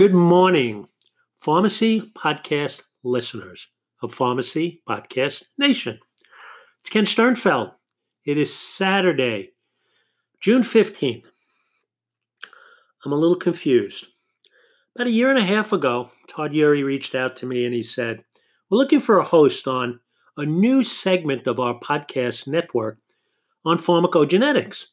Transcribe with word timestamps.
Good 0.00 0.14
morning, 0.14 0.88
Pharmacy 1.42 2.00
Podcast 2.00 2.84
listeners 3.04 3.68
of 4.02 4.14
Pharmacy 4.14 4.80
Podcast 4.88 5.42
Nation. 5.58 5.98
It's 6.80 6.88
Ken 6.88 7.04
Sternfeld. 7.04 7.72
It 8.24 8.38
is 8.38 8.56
Saturday, 8.56 9.50
June 10.40 10.62
15th. 10.62 11.26
I'm 13.04 13.12
a 13.12 13.14
little 13.14 13.36
confused. 13.36 14.06
About 14.96 15.08
a 15.08 15.10
year 15.10 15.28
and 15.28 15.38
a 15.38 15.44
half 15.44 15.70
ago, 15.70 16.08
Todd 16.30 16.52
Eury 16.52 16.82
reached 16.82 17.14
out 17.14 17.36
to 17.36 17.44
me 17.44 17.66
and 17.66 17.74
he 17.74 17.82
said, 17.82 18.24
We're 18.70 18.78
looking 18.78 19.00
for 19.00 19.18
a 19.18 19.22
host 19.22 19.68
on 19.68 20.00
a 20.38 20.46
new 20.46 20.82
segment 20.82 21.46
of 21.46 21.60
our 21.60 21.78
podcast 21.78 22.48
network 22.48 22.96
on 23.66 23.76
pharmacogenetics. 23.76 24.86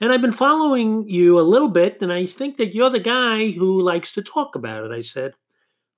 And 0.00 0.12
I've 0.12 0.20
been 0.20 0.32
following 0.32 1.08
you 1.08 1.40
a 1.40 1.42
little 1.42 1.68
bit, 1.68 2.02
and 2.02 2.12
I 2.12 2.26
think 2.26 2.58
that 2.58 2.74
you're 2.74 2.90
the 2.90 3.00
guy 3.00 3.50
who 3.50 3.80
likes 3.80 4.12
to 4.12 4.22
talk 4.22 4.54
about 4.54 4.84
it. 4.84 4.92
I 4.92 5.00
said, 5.00 5.32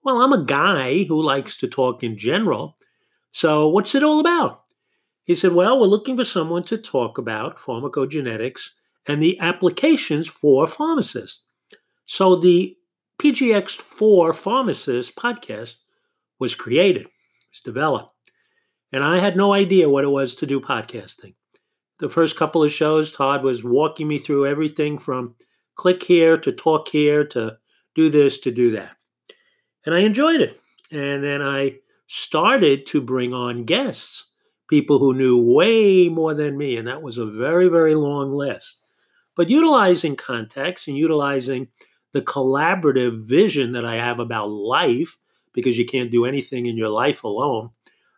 Well, 0.04 0.20
I'm 0.20 0.32
a 0.32 0.44
guy 0.44 1.04
who 1.04 1.20
likes 1.20 1.56
to 1.58 1.66
talk 1.68 2.04
in 2.04 2.16
general. 2.16 2.76
So 3.32 3.68
what's 3.68 3.94
it 3.94 4.04
all 4.04 4.20
about? 4.20 4.62
He 5.24 5.34
said, 5.34 5.52
Well, 5.52 5.80
we're 5.80 5.86
looking 5.88 6.16
for 6.16 6.24
someone 6.24 6.62
to 6.64 6.78
talk 6.78 7.18
about 7.18 7.58
pharmacogenetics 7.58 8.70
and 9.06 9.20
the 9.20 9.38
applications 9.40 10.28
for 10.28 10.68
pharmacists. 10.68 11.44
So 12.06 12.36
the 12.36 12.76
PGX4 13.18 14.34
Pharmacist 14.34 15.16
podcast 15.16 15.74
was 16.38 16.54
created, 16.54 17.08
was 17.50 17.60
developed. 17.64 18.14
And 18.92 19.02
I 19.02 19.18
had 19.18 19.36
no 19.36 19.52
idea 19.52 19.88
what 19.88 20.04
it 20.04 20.08
was 20.08 20.36
to 20.36 20.46
do 20.46 20.60
podcasting 20.60 21.34
the 21.98 22.08
first 22.08 22.36
couple 22.36 22.62
of 22.62 22.72
shows, 22.72 23.12
Todd 23.12 23.42
was 23.42 23.64
walking 23.64 24.08
me 24.08 24.18
through 24.18 24.46
everything 24.46 24.98
from 24.98 25.34
click 25.74 26.02
here 26.02 26.36
to 26.38 26.52
talk 26.52 26.88
here 26.88 27.24
to 27.26 27.56
do 27.94 28.10
this 28.10 28.38
to 28.40 28.50
do 28.50 28.72
that. 28.72 28.90
And 29.84 29.94
I 29.94 30.00
enjoyed 30.00 30.40
it. 30.40 30.60
And 30.90 31.22
then 31.22 31.42
I 31.42 31.76
started 32.06 32.86
to 32.88 33.00
bring 33.00 33.34
on 33.34 33.64
guests, 33.64 34.30
people 34.68 34.98
who 34.98 35.14
knew 35.14 35.40
way 35.40 36.08
more 36.08 36.34
than 36.34 36.56
me. 36.56 36.76
And 36.76 36.86
that 36.88 37.02
was 37.02 37.18
a 37.18 37.26
very, 37.26 37.68
very 37.68 37.94
long 37.94 38.32
list. 38.32 38.84
But 39.36 39.50
utilizing 39.50 40.16
context 40.16 40.88
and 40.88 40.96
utilizing 40.96 41.68
the 42.12 42.22
collaborative 42.22 43.22
vision 43.22 43.72
that 43.72 43.84
I 43.84 43.96
have 43.96 44.18
about 44.18 44.48
life, 44.48 45.16
because 45.52 45.78
you 45.78 45.84
can't 45.84 46.10
do 46.10 46.24
anything 46.24 46.66
in 46.66 46.76
your 46.76 46.88
life 46.88 47.24
alone, 47.24 47.70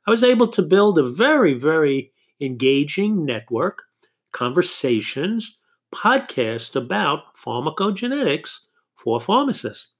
I 0.06 0.10
was 0.10 0.24
able 0.24 0.48
to 0.48 0.62
build 0.62 0.98
a 0.98 1.10
very, 1.10 1.54
very 1.54 2.12
engaging 2.40 3.24
network, 3.24 3.82
conversations, 4.32 5.58
podcast 5.94 6.76
about 6.76 7.36
pharmacogenetics 7.36 8.50
for 8.96 9.20
pharmacists. 9.20 9.94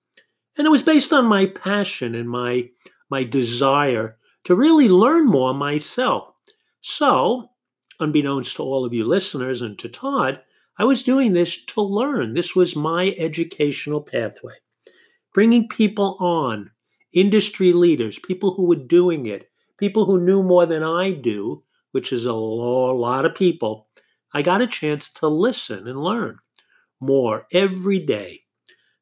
And 0.56 0.66
it 0.66 0.70
was 0.70 0.82
based 0.82 1.12
on 1.12 1.26
my 1.26 1.46
passion 1.46 2.14
and 2.14 2.28
my, 2.28 2.68
my 3.10 3.24
desire 3.24 4.16
to 4.44 4.54
really 4.54 4.88
learn 4.88 5.26
more 5.26 5.54
myself. 5.54 6.32
So, 6.80 7.50
unbeknownst 7.98 8.56
to 8.56 8.62
all 8.62 8.84
of 8.84 8.94
you 8.94 9.04
listeners 9.04 9.62
and 9.62 9.78
to 9.78 9.88
Todd, 9.88 10.40
I 10.78 10.84
was 10.84 11.02
doing 11.02 11.32
this 11.32 11.62
to 11.66 11.82
learn. 11.82 12.32
This 12.32 12.56
was 12.56 12.74
my 12.74 13.14
educational 13.18 14.00
pathway. 14.00 14.54
Bringing 15.34 15.68
people 15.68 16.16
on, 16.20 16.70
industry 17.12 17.72
leaders, 17.72 18.18
people 18.18 18.54
who 18.54 18.66
were 18.66 18.76
doing 18.76 19.26
it, 19.26 19.50
people 19.78 20.04
who 20.04 20.24
knew 20.24 20.42
more 20.42 20.66
than 20.66 20.82
I 20.82 21.10
do, 21.12 21.62
which 21.92 22.12
is 22.12 22.26
a 22.26 22.32
lot 22.32 23.24
of 23.24 23.34
people, 23.34 23.88
I 24.32 24.42
got 24.42 24.62
a 24.62 24.66
chance 24.66 25.10
to 25.14 25.28
listen 25.28 25.88
and 25.88 26.02
learn 26.02 26.38
more 27.00 27.46
every 27.52 27.98
day. 27.98 28.42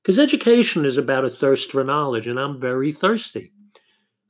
Because 0.02 0.18
education 0.18 0.84
is 0.84 0.96
about 0.96 1.24
a 1.24 1.30
thirst 1.30 1.70
for 1.70 1.84
knowledge, 1.84 2.26
and 2.26 2.38
I'm 2.38 2.60
very 2.60 2.92
thirsty. 2.92 3.52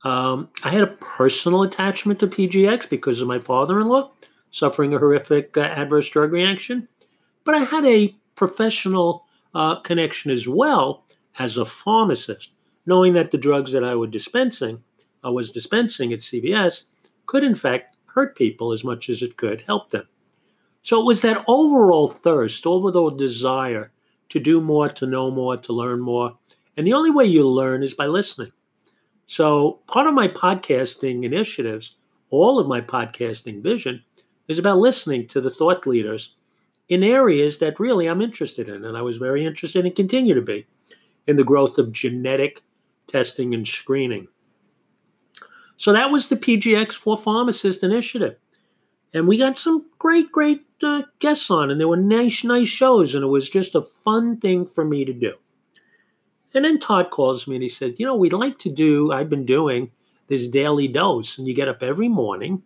Um, 0.03 0.49
I 0.63 0.71
had 0.71 0.81
a 0.81 0.87
personal 0.87 1.63
attachment 1.63 2.19
to 2.19 2.27
PGX 2.27 2.89
because 2.89 3.21
of 3.21 3.27
my 3.27 3.39
father 3.39 3.79
in 3.79 3.87
law 3.87 4.11
suffering 4.51 4.93
a 4.93 4.99
horrific 4.99 5.55
uh, 5.57 5.61
adverse 5.61 6.09
drug 6.09 6.31
reaction. 6.31 6.87
But 7.43 7.55
I 7.55 7.59
had 7.59 7.85
a 7.85 8.15
professional 8.35 9.25
uh, 9.53 9.79
connection 9.81 10.31
as 10.31 10.47
well 10.47 11.05
as 11.37 11.57
a 11.57 11.65
pharmacist, 11.65 12.51
knowing 12.85 13.13
that 13.13 13.31
the 13.31 13.37
drugs 13.37 13.71
that 13.71 13.83
I 13.83 13.95
was 13.95 14.09
dispensing, 14.09 14.83
I 15.23 15.29
was 15.29 15.51
dispensing 15.51 16.13
at 16.13 16.19
CVS, 16.19 16.85
could 17.25 17.43
in 17.43 17.55
fact 17.55 17.95
hurt 18.19 18.35
people 18.35 18.73
as 18.73 18.83
much 18.83 19.09
as 19.09 19.21
it 19.21 19.37
could 19.37 19.63
help 19.65 19.91
them. 19.91 20.05
So 20.81 20.99
it 20.99 21.05
was 21.05 21.21
that 21.21 21.45
overall 21.47 22.09
thirst, 22.09 22.67
overall 22.67 23.09
desire 23.09 23.91
to 24.27 24.39
do 24.41 24.59
more, 24.59 24.89
to 24.89 25.05
know 25.05 25.31
more, 25.31 25.55
to 25.55 25.71
learn 25.71 26.01
more. 26.01 26.37
And 26.75 26.85
the 26.85 26.93
only 26.93 27.11
way 27.11 27.23
you 27.23 27.47
learn 27.47 27.81
is 27.81 27.93
by 27.93 28.07
listening. 28.07 28.51
So 29.25 29.79
part 29.87 30.05
of 30.05 30.13
my 30.13 30.27
podcasting 30.27 31.23
initiatives, 31.23 31.95
all 32.29 32.59
of 32.59 32.67
my 32.67 32.81
podcasting 32.81 33.63
vision, 33.63 34.03
is 34.49 34.59
about 34.59 34.79
listening 34.79 35.27
to 35.27 35.39
the 35.39 35.49
thought 35.49 35.87
leaders 35.87 36.35
in 36.89 37.03
areas 37.03 37.59
that 37.59 37.79
really 37.79 38.07
I'm 38.07 38.21
interested 38.21 38.67
in. 38.67 38.83
And 38.83 38.97
I 38.97 39.01
was 39.01 39.15
very 39.15 39.45
interested 39.45 39.85
and 39.85 39.95
continue 39.95 40.35
to 40.35 40.41
be 40.41 40.65
in 41.25 41.37
the 41.37 41.45
growth 41.45 41.77
of 41.77 41.93
genetic 41.93 42.63
testing 43.07 43.53
and 43.53 43.65
screening. 43.65 44.27
So 45.79 45.93
that 45.93 46.11
was 46.11 46.27
the 46.27 46.35
PGX 46.35 46.93
for 46.93 47.15
Pharmacist 47.15 47.85
Initiative. 47.85 48.35
And 49.13 49.29
we 49.29 49.37
got 49.37 49.57
some 49.57 49.85
great, 49.97 50.29
great 50.29 50.65
uh, 50.83 51.03
guests 51.19 51.49
on, 51.49 51.71
and 51.71 51.79
there 51.79 51.87
were 51.87 51.95
nice, 51.95 52.43
nice 52.43 52.67
shows, 52.67 53.15
and 53.15 53.23
it 53.23 53.27
was 53.27 53.49
just 53.49 53.75
a 53.75 53.81
fun 53.81 54.37
thing 54.37 54.65
for 54.65 54.83
me 54.83 55.05
to 55.05 55.13
do. 55.13 55.33
And 56.53 56.65
then 56.65 56.79
Todd 56.79 57.11
calls 57.11 57.47
me 57.47 57.55
and 57.55 57.63
he 57.63 57.69
said, 57.69 57.95
You 57.97 58.05
know, 58.05 58.15
we'd 58.15 58.33
like 58.33 58.59
to 58.59 58.69
do, 58.69 59.13
I've 59.13 59.29
been 59.29 59.45
doing 59.45 59.89
this 60.27 60.49
daily 60.49 60.89
dose, 60.89 61.37
and 61.37 61.47
you 61.47 61.53
get 61.53 61.69
up 61.69 61.81
every 61.81 62.09
morning 62.09 62.61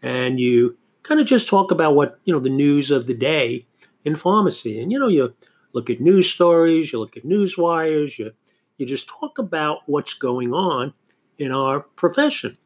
and 0.00 0.38
you 0.38 0.76
kind 1.02 1.20
of 1.20 1.26
just 1.26 1.48
talk 1.48 1.72
about 1.72 1.96
what, 1.96 2.20
you 2.24 2.32
know, 2.32 2.40
the 2.40 2.48
news 2.48 2.92
of 2.92 3.08
the 3.08 3.14
day 3.14 3.66
in 4.04 4.14
pharmacy. 4.14 4.80
And, 4.80 4.92
you 4.92 5.00
know, 5.00 5.08
you 5.08 5.34
look 5.72 5.90
at 5.90 6.00
news 6.00 6.30
stories, 6.30 6.92
you 6.92 7.00
look 7.00 7.16
at 7.16 7.24
news 7.24 7.58
wires, 7.58 8.18
you, 8.20 8.30
you 8.76 8.86
just 8.86 9.08
talk 9.08 9.38
about 9.38 9.80
what's 9.86 10.14
going 10.14 10.52
on 10.52 10.94
in 11.38 11.52
our 11.52 11.80
profession. 11.80 12.56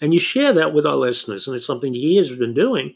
And 0.00 0.14
you 0.14 0.20
share 0.20 0.52
that 0.54 0.72
with 0.72 0.86
our 0.86 0.96
listeners. 0.96 1.46
And 1.46 1.54
it's 1.54 1.66
something 1.66 1.92
he 1.92 2.16
has 2.16 2.30
been 2.30 2.54
doing, 2.54 2.94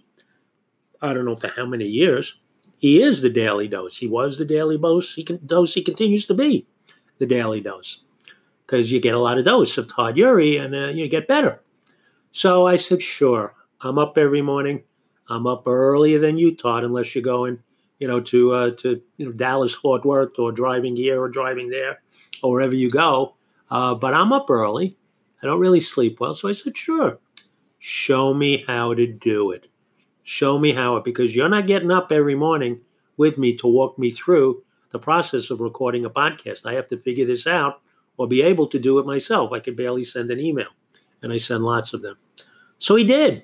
I 1.02 1.12
don't 1.12 1.24
know 1.24 1.36
for 1.36 1.48
how 1.48 1.66
many 1.66 1.86
years. 1.86 2.40
He 2.78 3.02
is 3.02 3.22
the 3.22 3.30
daily 3.30 3.68
dose. 3.68 3.96
He 3.96 4.06
was 4.06 4.38
the 4.38 4.44
daily 4.44 4.78
dose. 4.78 5.14
He 5.14 5.22
can, 5.22 5.40
dose. 5.46 5.74
He 5.74 5.82
continues 5.82 6.26
to 6.26 6.34
be 6.34 6.66
the 7.18 7.26
daily 7.26 7.60
dose 7.60 8.04
because 8.66 8.90
you 8.90 9.00
get 9.00 9.14
a 9.14 9.18
lot 9.18 9.38
of 9.38 9.44
dose 9.44 9.78
of 9.78 9.92
Todd 9.92 10.16
Eury 10.16 10.60
and 10.60 10.74
uh, 10.74 10.88
you 10.88 11.08
get 11.08 11.28
better. 11.28 11.62
So 12.32 12.66
I 12.66 12.76
said, 12.76 13.02
sure. 13.02 13.54
I'm 13.80 13.98
up 13.98 14.16
every 14.16 14.42
morning. 14.42 14.82
I'm 15.28 15.46
up 15.46 15.66
earlier 15.66 16.18
than 16.18 16.38
you, 16.38 16.54
Todd, 16.54 16.84
unless 16.84 17.14
you're 17.14 17.22
going, 17.22 17.58
you 17.98 18.08
know, 18.08 18.20
to 18.20 18.52
uh, 18.52 18.70
to 18.76 19.00
you 19.16 19.26
know 19.26 19.32
Dallas 19.32 19.74
Fort 19.74 20.04
Worth 20.04 20.38
or 20.38 20.52
driving 20.52 20.96
here 20.96 21.20
or 21.20 21.28
driving 21.28 21.70
there 21.70 22.00
or 22.42 22.52
wherever 22.52 22.74
you 22.74 22.90
go. 22.90 23.36
Uh, 23.70 23.94
but 23.94 24.14
I'm 24.14 24.32
up 24.32 24.50
early 24.50 24.94
I 25.42 25.46
don't 25.46 25.60
really 25.60 25.80
sleep 25.80 26.20
well. 26.20 26.34
So 26.34 26.48
I 26.48 26.52
said, 26.52 26.76
sure. 26.76 27.18
Show 27.78 28.32
me 28.32 28.64
how 28.66 28.94
to 28.94 29.06
do 29.06 29.50
it. 29.50 29.66
Show 30.22 30.58
me 30.58 30.72
how 30.72 30.96
it, 30.96 31.04
because 31.04 31.36
you're 31.36 31.50
not 31.50 31.66
getting 31.66 31.90
up 31.90 32.10
every 32.10 32.34
morning 32.34 32.80
with 33.16 33.36
me 33.36 33.54
to 33.58 33.66
walk 33.66 33.98
me 33.98 34.10
through 34.10 34.62
the 34.90 34.98
process 34.98 35.50
of 35.50 35.60
recording 35.60 36.04
a 36.04 36.10
podcast. 36.10 36.66
I 36.66 36.74
have 36.74 36.88
to 36.88 36.96
figure 36.96 37.26
this 37.26 37.46
out 37.46 37.82
or 38.16 38.26
be 38.26 38.42
able 38.42 38.66
to 38.68 38.78
do 38.78 38.98
it 38.98 39.06
myself. 39.06 39.52
I 39.52 39.60
could 39.60 39.76
barely 39.76 40.04
send 40.04 40.30
an 40.30 40.40
email, 40.40 40.68
and 41.22 41.32
I 41.32 41.38
send 41.38 41.64
lots 41.64 41.92
of 41.92 42.00
them. 42.00 42.16
So 42.78 42.96
he 42.96 43.04
did. 43.04 43.42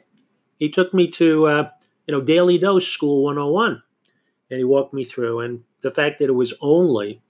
He 0.59 0.71
took 0.71 0.95
me 0.95 1.11
to, 1.13 1.47
uh, 1.47 1.71
you 2.07 2.13
know, 2.13 2.21
Daily 2.21 2.57
Dose 2.57 2.87
School 2.87 3.25
101, 3.25 3.83
and 4.51 4.59
he 4.59 4.65
walked 4.65 4.95
me 4.95 5.05
through. 5.05 5.41
And 5.41 5.63
the 5.81 5.91
fact 5.91 6.19
that 6.19 6.29
it 6.29 6.35
was 6.35 6.55
only 6.61 7.21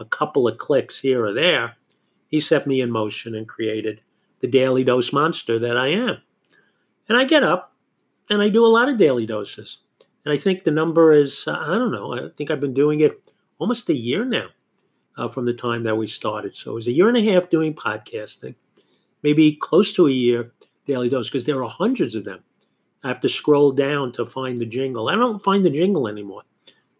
a 0.00 0.04
couple 0.04 0.48
of 0.48 0.58
clicks 0.58 1.00
here 1.00 1.24
or 1.24 1.32
there, 1.32 1.76
he 2.28 2.40
set 2.40 2.66
me 2.66 2.80
in 2.80 2.90
motion 2.90 3.34
and 3.34 3.46
created 3.46 4.00
the 4.46 4.58
daily 4.58 4.84
dose 4.84 5.12
monster 5.12 5.58
that 5.58 5.76
I 5.76 5.88
am. 5.88 6.18
And 7.08 7.18
I 7.18 7.24
get 7.24 7.42
up 7.42 7.74
and 8.30 8.40
I 8.40 8.48
do 8.48 8.64
a 8.64 8.68
lot 8.68 8.88
of 8.88 8.96
daily 8.96 9.26
doses. 9.26 9.78
And 10.24 10.32
I 10.32 10.38
think 10.38 10.62
the 10.62 10.70
number 10.70 11.12
is, 11.12 11.44
uh, 11.48 11.56
I 11.58 11.74
don't 11.74 11.90
know, 11.90 12.14
I 12.14 12.28
think 12.36 12.50
I've 12.50 12.60
been 12.60 12.74
doing 12.74 13.00
it 13.00 13.32
almost 13.58 13.88
a 13.88 13.94
year 13.94 14.24
now 14.24 14.48
uh, 15.16 15.28
from 15.28 15.46
the 15.46 15.52
time 15.52 15.82
that 15.82 15.96
we 15.96 16.06
started. 16.06 16.54
So 16.54 16.70
it 16.70 16.74
was 16.74 16.86
a 16.86 16.92
year 16.92 17.08
and 17.08 17.16
a 17.16 17.32
half 17.32 17.50
doing 17.50 17.74
podcasting, 17.74 18.54
maybe 19.24 19.56
close 19.60 19.92
to 19.94 20.06
a 20.06 20.12
year 20.12 20.52
daily 20.84 21.08
dose, 21.08 21.28
because 21.28 21.46
there 21.46 21.62
are 21.62 21.68
hundreds 21.68 22.14
of 22.14 22.24
them. 22.24 22.44
I 23.02 23.08
have 23.08 23.20
to 23.20 23.28
scroll 23.28 23.72
down 23.72 24.12
to 24.12 24.26
find 24.26 24.60
the 24.60 24.66
jingle. 24.66 25.08
I 25.08 25.16
don't 25.16 25.42
find 25.42 25.64
the 25.64 25.70
jingle 25.70 26.06
anymore 26.06 26.42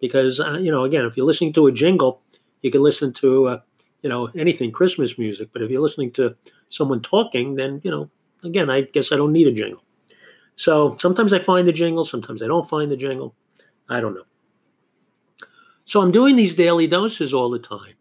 because, 0.00 0.40
uh, 0.40 0.58
you 0.58 0.72
know, 0.72 0.82
again, 0.82 1.04
if 1.04 1.16
you're 1.16 1.26
listening 1.26 1.52
to 1.52 1.68
a 1.68 1.72
jingle, 1.72 2.22
you 2.62 2.72
can 2.72 2.82
listen 2.82 3.12
to, 3.14 3.46
uh, 3.46 3.60
you 4.02 4.08
know, 4.08 4.28
anything 4.36 4.72
Christmas 4.72 5.16
music. 5.16 5.50
But 5.52 5.62
if 5.62 5.70
you're 5.70 5.82
listening 5.82 6.10
to 6.12 6.36
someone 6.68 7.00
talking, 7.00 7.54
then, 7.54 7.80
you 7.84 7.90
know, 7.90 8.10
again, 8.42 8.70
I 8.70 8.82
guess 8.82 9.12
I 9.12 9.16
don't 9.16 9.32
need 9.32 9.46
a 9.46 9.52
jingle. 9.52 9.82
So 10.54 10.96
sometimes 10.98 11.32
I 11.32 11.38
find 11.38 11.66
the 11.66 11.72
jingle, 11.72 12.04
sometimes 12.04 12.42
I 12.42 12.46
don't 12.46 12.68
find 12.68 12.90
the 12.90 12.96
jingle. 12.96 13.34
I 13.88 14.00
don't 14.00 14.14
know. 14.14 14.24
So 15.84 16.00
I'm 16.02 16.10
doing 16.10 16.34
these 16.34 16.54
daily 16.54 16.86
doses 16.86 17.32
all 17.32 17.50
the 17.50 17.58
time. 17.58 17.94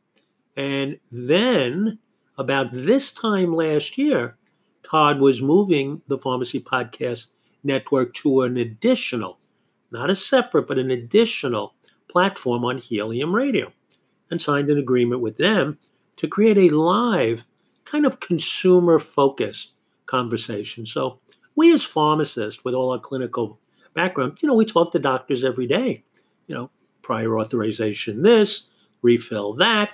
And 0.57 0.97
then 1.11 1.99
about 2.37 2.67
this 2.71 3.11
time 3.11 3.53
last 3.53 3.97
year, 3.97 4.35
Todd 4.83 5.19
was 5.19 5.41
moving 5.41 6.01
the 6.07 6.17
Pharmacy 6.17 6.61
Podcast 6.61 7.27
Network 7.63 8.13
to 8.15 8.43
an 8.43 8.57
additional, 8.57 9.39
not 9.91 10.09
a 10.09 10.15
separate, 10.15 10.67
but 10.67 10.79
an 10.79 10.91
additional 10.91 11.75
platform 12.07 12.63
on 12.63 12.77
Helium 12.77 13.35
Radio 13.35 13.71
and 14.31 14.41
signed 14.41 14.69
an 14.69 14.77
agreement 14.77 15.21
with 15.21 15.37
them 15.37 15.77
to 16.17 16.27
create 16.27 16.57
a 16.57 16.69
live, 16.69 17.43
kind 17.95 18.05
of 18.05 18.19
consumer 18.19 18.99
focused 18.99 19.71
conversation. 20.05 20.85
So, 20.85 21.19
we 21.55 21.71
as 21.71 21.81
pharmacists, 21.81 22.65
with 22.65 22.73
all 22.73 22.91
our 22.91 22.99
clinical 22.99 23.57
background, 23.93 24.39
you 24.41 24.47
know, 24.49 24.53
we 24.53 24.65
talk 24.65 24.91
to 24.91 24.99
doctors 24.99 25.45
every 25.45 25.65
day, 25.65 26.03
you 26.47 26.55
know, 26.55 26.69
prior 27.01 27.39
authorization 27.39 28.21
this, 28.21 28.67
refill 29.01 29.53
that. 29.53 29.91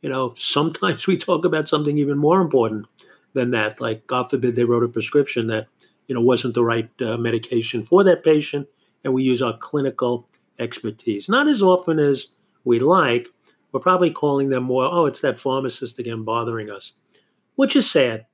You 0.00 0.08
know, 0.08 0.32
sometimes 0.34 1.06
we 1.10 1.18
talk 1.18 1.44
about 1.44 1.68
something 1.68 1.98
even 1.98 2.16
more 2.16 2.40
important 2.40 2.86
than 3.34 3.50
that, 3.50 3.82
like 3.82 4.06
God 4.06 4.30
forbid 4.30 4.56
they 4.56 4.64
wrote 4.64 4.84
a 4.84 4.88
prescription 4.88 5.48
that, 5.48 5.66
you 6.08 6.14
know, 6.14 6.22
wasn't 6.22 6.54
the 6.54 6.64
right 6.64 6.90
uh, 7.02 7.18
medication 7.18 7.84
for 7.84 8.02
that 8.04 8.24
patient, 8.24 8.66
and 9.04 9.12
we 9.12 9.24
use 9.24 9.42
our 9.42 9.58
clinical 9.58 10.26
expertise. 10.58 11.28
Not 11.28 11.48
as 11.48 11.62
often 11.62 11.98
as 11.98 12.28
we 12.64 12.78
like. 12.78 13.28
We're 13.72 13.80
probably 13.80 14.10
calling 14.10 14.48
them 14.48 14.64
more, 14.64 14.84
oh, 14.84 15.04
it's 15.04 15.20
that 15.20 15.38
pharmacist 15.38 15.98
again 15.98 16.24
bothering 16.24 16.70
us, 16.70 16.92
which 17.56 17.76
is 17.76 17.90
sad 17.90 18.26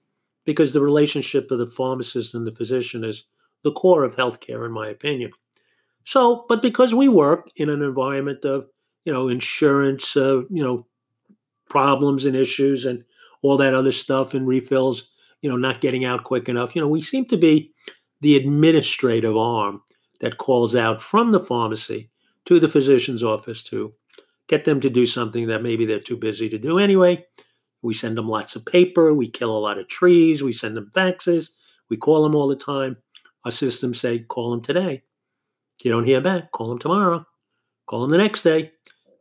because 0.44 0.72
the 0.72 0.80
relationship 0.80 1.50
of 1.50 1.58
the 1.58 1.66
pharmacist 1.66 2.34
and 2.34 2.46
the 2.46 2.52
physician 2.52 3.04
is 3.04 3.24
the 3.64 3.72
core 3.72 4.04
of 4.04 4.16
healthcare, 4.16 4.64
in 4.64 4.72
my 4.72 4.88
opinion. 4.88 5.30
So, 6.04 6.46
but 6.48 6.62
because 6.62 6.94
we 6.94 7.08
work 7.08 7.50
in 7.56 7.68
an 7.68 7.82
environment 7.82 8.44
of, 8.44 8.66
you 9.04 9.12
know, 9.12 9.28
insurance, 9.28 10.16
uh, 10.16 10.42
you 10.48 10.62
know, 10.62 10.86
problems 11.68 12.24
and 12.24 12.34
issues 12.34 12.86
and 12.86 13.04
all 13.42 13.56
that 13.58 13.74
other 13.74 13.92
stuff 13.92 14.32
and 14.32 14.46
refills, 14.46 15.10
you 15.42 15.50
know, 15.50 15.56
not 15.56 15.80
getting 15.80 16.04
out 16.04 16.24
quick 16.24 16.48
enough, 16.48 16.74
you 16.74 16.80
know, 16.80 16.88
we 16.88 17.02
seem 17.02 17.26
to 17.26 17.36
be 17.36 17.72
the 18.20 18.36
administrative 18.36 19.36
arm 19.36 19.82
that 20.20 20.38
calls 20.38 20.74
out 20.74 21.02
from 21.02 21.30
the 21.30 21.40
pharmacy 21.40 22.10
to 22.46 22.58
the 22.58 22.68
physician's 22.68 23.22
office 23.22 23.62
to 23.64 23.92
get 24.46 24.64
them 24.64 24.80
to 24.80 24.90
do 24.90 25.06
something 25.06 25.46
that 25.46 25.62
maybe 25.62 25.84
they're 25.84 26.00
too 26.00 26.16
busy 26.16 26.48
to 26.48 26.58
do 26.58 26.78
anyway. 26.78 27.24
We 27.82 27.94
send 27.94 28.16
them 28.16 28.28
lots 28.28 28.56
of 28.56 28.66
paper, 28.66 29.14
we 29.14 29.28
kill 29.28 29.56
a 29.56 29.58
lot 29.58 29.78
of 29.78 29.88
trees, 29.88 30.42
we 30.42 30.52
send 30.52 30.76
them 30.76 30.90
faxes, 30.94 31.50
we 31.88 31.96
call 31.96 32.22
them 32.22 32.34
all 32.34 32.48
the 32.48 32.56
time. 32.56 32.96
Our 33.44 33.52
systems 33.52 34.00
say, 34.00 34.20
call 34.20 34.50
them 34.50 34.62
today. 34.62 35.02
If 35.78 35.84
you 35.84 35.92
don't 35.92 36.04
hear 36.04 36.20
back, 36.20 36.50
call 36.52 36.68
them 36.68 36.78
tomorrow. 36.78 37.24
Call 37.86 38.02
them 38.02 38.10
the 38.10 38.18
next 38.18 38.42
day. 38.42 38.72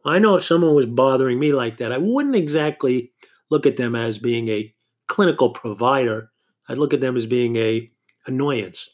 I 0.06 0.20
know 0.20 0.36
if 0.36 0.46
someone 0.46 0.74
was 0.74 0.86
bothering 0.86 1.40
me 1.40 1.54
like 1.54 1.78
that, 1.78 1.92
I 1.92 1.98
wouldn't 1.98 2.36
exactly 2.36 3.12
look 3.52 3.66
at 3.66 3.78
them 3.78 3.96
as 3.96 4.18
being 4.18 4.50
a 4.50 4.74
clinical 5.08 5.52
provider. 5.52 6.32
I'd 6.68 6.78
look 6.78 6.94
at 6.94 7.02
them 7.02 7.16
as 7.16 7.26
being 7.26 7.56
a 7.58 7.90
annoyance. 8.26 8.90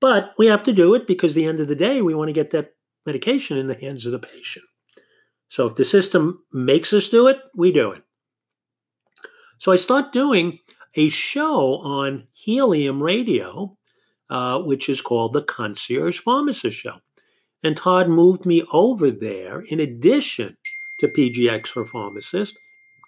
But 0.00 0.32
we 0.38 0.46
have 0.46 0.62
to 0.64 0.72
do 0.72 0.94
it 0.94 1.06
because 1.06 1.34
the 1.34 1.44
end 1.44 1.60
of 1.60 1.68
the 1.68 1.74
day, 1.74 2.02
we 2.02 2.14
want 2.14 2.28
to 2.28 2.32
get 2.32 2.50
that 2.50 2.74
medication 3.06 3.58
in 3.58 3.66
the 3.66 3.74
hands 3.74 4.06
of 4.06 4.12
the 4.12 4.18
patient. 4.18 4.64
So 5.48 5.66
if 5.66 5.74
the 5.74 5.84
system 5.84 6.42
makes 6.52 6.92
us 6.92 7.08
do 7.08 7.26
it, 7.28 7.38
we 7.54 7.72
do 7.72 7.90
it. 7.90 8.02
So 9.60 9.72
I 9.72 9.76
start 9.76 10.14
doing 10.14 10.58
a 10.94 11.10
show 11.10 11.76
on 11.80 12.24
Helium 12.32 13.02
Radio, 13.02 13.76
uh, 14.30 14.58
which 14.60 14.88
is 14.88 15.02
called 15.02 15.34
the 15.34 15.42
Concierge 15.42 16.18
Pharmacist 16.18 16.78
Show. 16.78 16.96
And 17.62 17.76
Todd 17.76 18.08
moved 18.08 18.46
me 18.46 18.64
over 18.72 19.10
there 19.10 19.60
in 19.60 19.78
addition 19.80 20.56
to 21.00 21.08
PGX 21.08 21.66
for 21.66 21.84
Pharmacists, 21.84 22.56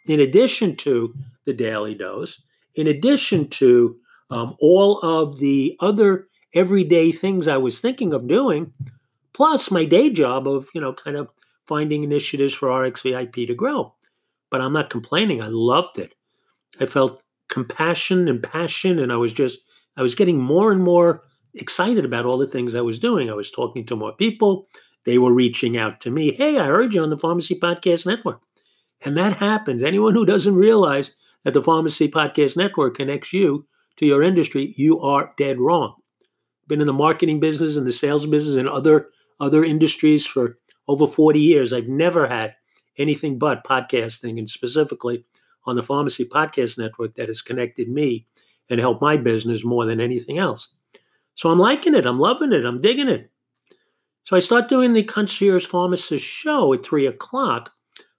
in 0.06 0.20
addition 0.20 0.76
to 0.76 1.14
the 1.46 1.54
Daily 1.54 1.94
Dose, 1.94 2.42
in 2.74 2.86
addition 2.86 3.48
to 3.48 3.96
um, 4.28 4.54
all 4.60 4.98
of 4.98 5.38
the 5.38 5.74
other 5.80 6.28
everyday 6.54 7.12
things 7.12 7.48
I 7.48 7.56
was 7.56 7.80
thinking 7.80 8.12
of 8.12 8.28
doing, 8.28 8.74
plus 9.32 9.70
my 9.70 9.86
day 9.86 10.10
job 10.10 10.46
of, 10.46 10.68
you 10.74 10.82
know, 10.82 10.92
kind 10.92 11.16
of 11.16 11.30
finding 11.66 12.04
initiatives 12.04 12.52
for 12.52 12.68
RxVIP 12.68 13.46
to 13.46 13.54
grow. 13.54 13.94
But 14.50 14.60
I'm 14.60 14.74
not 14.74 14.90
complaining. 14.90 15.40
I 15.40 15.48
loved 15.48 15.98
it. 15.98 16.12
I 16.80 16.86
felt 16.86 17.22
compassion 17.48 18.28
and 18.28 18.42
passion, 18.42 18.98
and 18.98 19.12
I 19.12 19.16
was 19.16 19.32
just, 19.32 19.58
I 19.96 20.02
was 20.02 20.14
getting 20.14 20.38
more 20.38 20.72
and 20.72 20.82
more 20.82 21.22
excited 21.54 22.04
about 22.04 22.24
all 22.24 22.38
the 22.38 22.46
things 22.46 22.74
I 22.74 22.80
was 22.80 22.98
doing. 22.98 23.28
I 23.30 23.34
was 23.34 23.50
talking 23.50 23.84
to 23.86 23.96
more 23.96 24.12
people. 24.12 24.68
They 25.04 25.18
were 25.18 25.32
reaching 25.32 25.76
out 25.76 26.00
to 26.00 26.10
me. 26.10 26.32
Hey, 26.32 26.58
I 26.58 26.66
heard 26.66 26.94
you 26.94 27.02
on 27.02 27.10
the 27.10 27.18
Pharmacy 27.18 27.58
Podcast 27.58 28.06
Network. 28.06 28.42
And 29.04 29.16
that 29.16 29.36
happens. 29.36 29.82
Anyone 29.82 30.14
who 30.14 30.24
doesn't 30.24 30.54
realize 30.54 31.16
that 31.44 31.54
the 31.54 31.62
Pharmacy 31.62 32.08
Podcast 32.08 32.56
Network 32.56 32.96
connects 32.96 33.32
you 33.32 33.66
to 33.98 34.06
your 34.06 34.22
industry, 34.22 34.74
you 34.76 35.00
are 35.00 35.34
dead 35.36 35.58
wrong. 35.58 35.94
Been 36.68 36.80
in 36.80 36.86
the 36.86 36.92
marketing 36.92 37.40
business 37.40 37.76
and 37.76 37.86
the 37.86 37.92
sales 37.92 38.26
business 38.26 38.56
and 38.56 38.68
other 38.68 39.08
other 39.40 39.64
industries 39.64 40.24
for 40.24 40.58
over 40.86 41.06
40 41.06 41.40
years. 41.40 41.72
I've 41.72 41.88
never 41.88 42.28
had 42.28 42.54
anything 42.96 43.38
but 43.38 43.64
podcasting 43.64 44.38
and 44.38 44.48
specifically 44.48 45.24
on 45.64 45.76
the 45.76 45.82
Pharmacy 45.82 46.24
Podcast 46.24 46.78
Network 46.78 47.14
that 47.14 47.28
has 47.28 47.42
connected 47.42 47.88
me 47.88 48.26
and 48.68 48.80
helped 48.80 49.02
my 49.02 49.16
business 49.16 49.64
more 49.64 49.84
than 49.84 50.00
anything 50.00 50.38
else. 50.38 50.74
So 51.34 51.50
I'm 51.50 51.58
liking 51.58 51.94
it. 51.94 52.06
I'm 52.06 52.18
loving 52.18 52.52
it. 52.52 52.64
I'm 52.64 52.80
digging 52.80 53.08
it. 53.08 53.30
So 54.24 54.36
I 54.36 54.40
start 54.40 54.68
doing 54.68 54.92
the 54.92 55.02
Concierge 55.02 55.66
Pharmacist 55.66 56.24
show 56.24 56.72
at 56.72 56.84
three 56.84 57.06
o'clock 57.06 57.72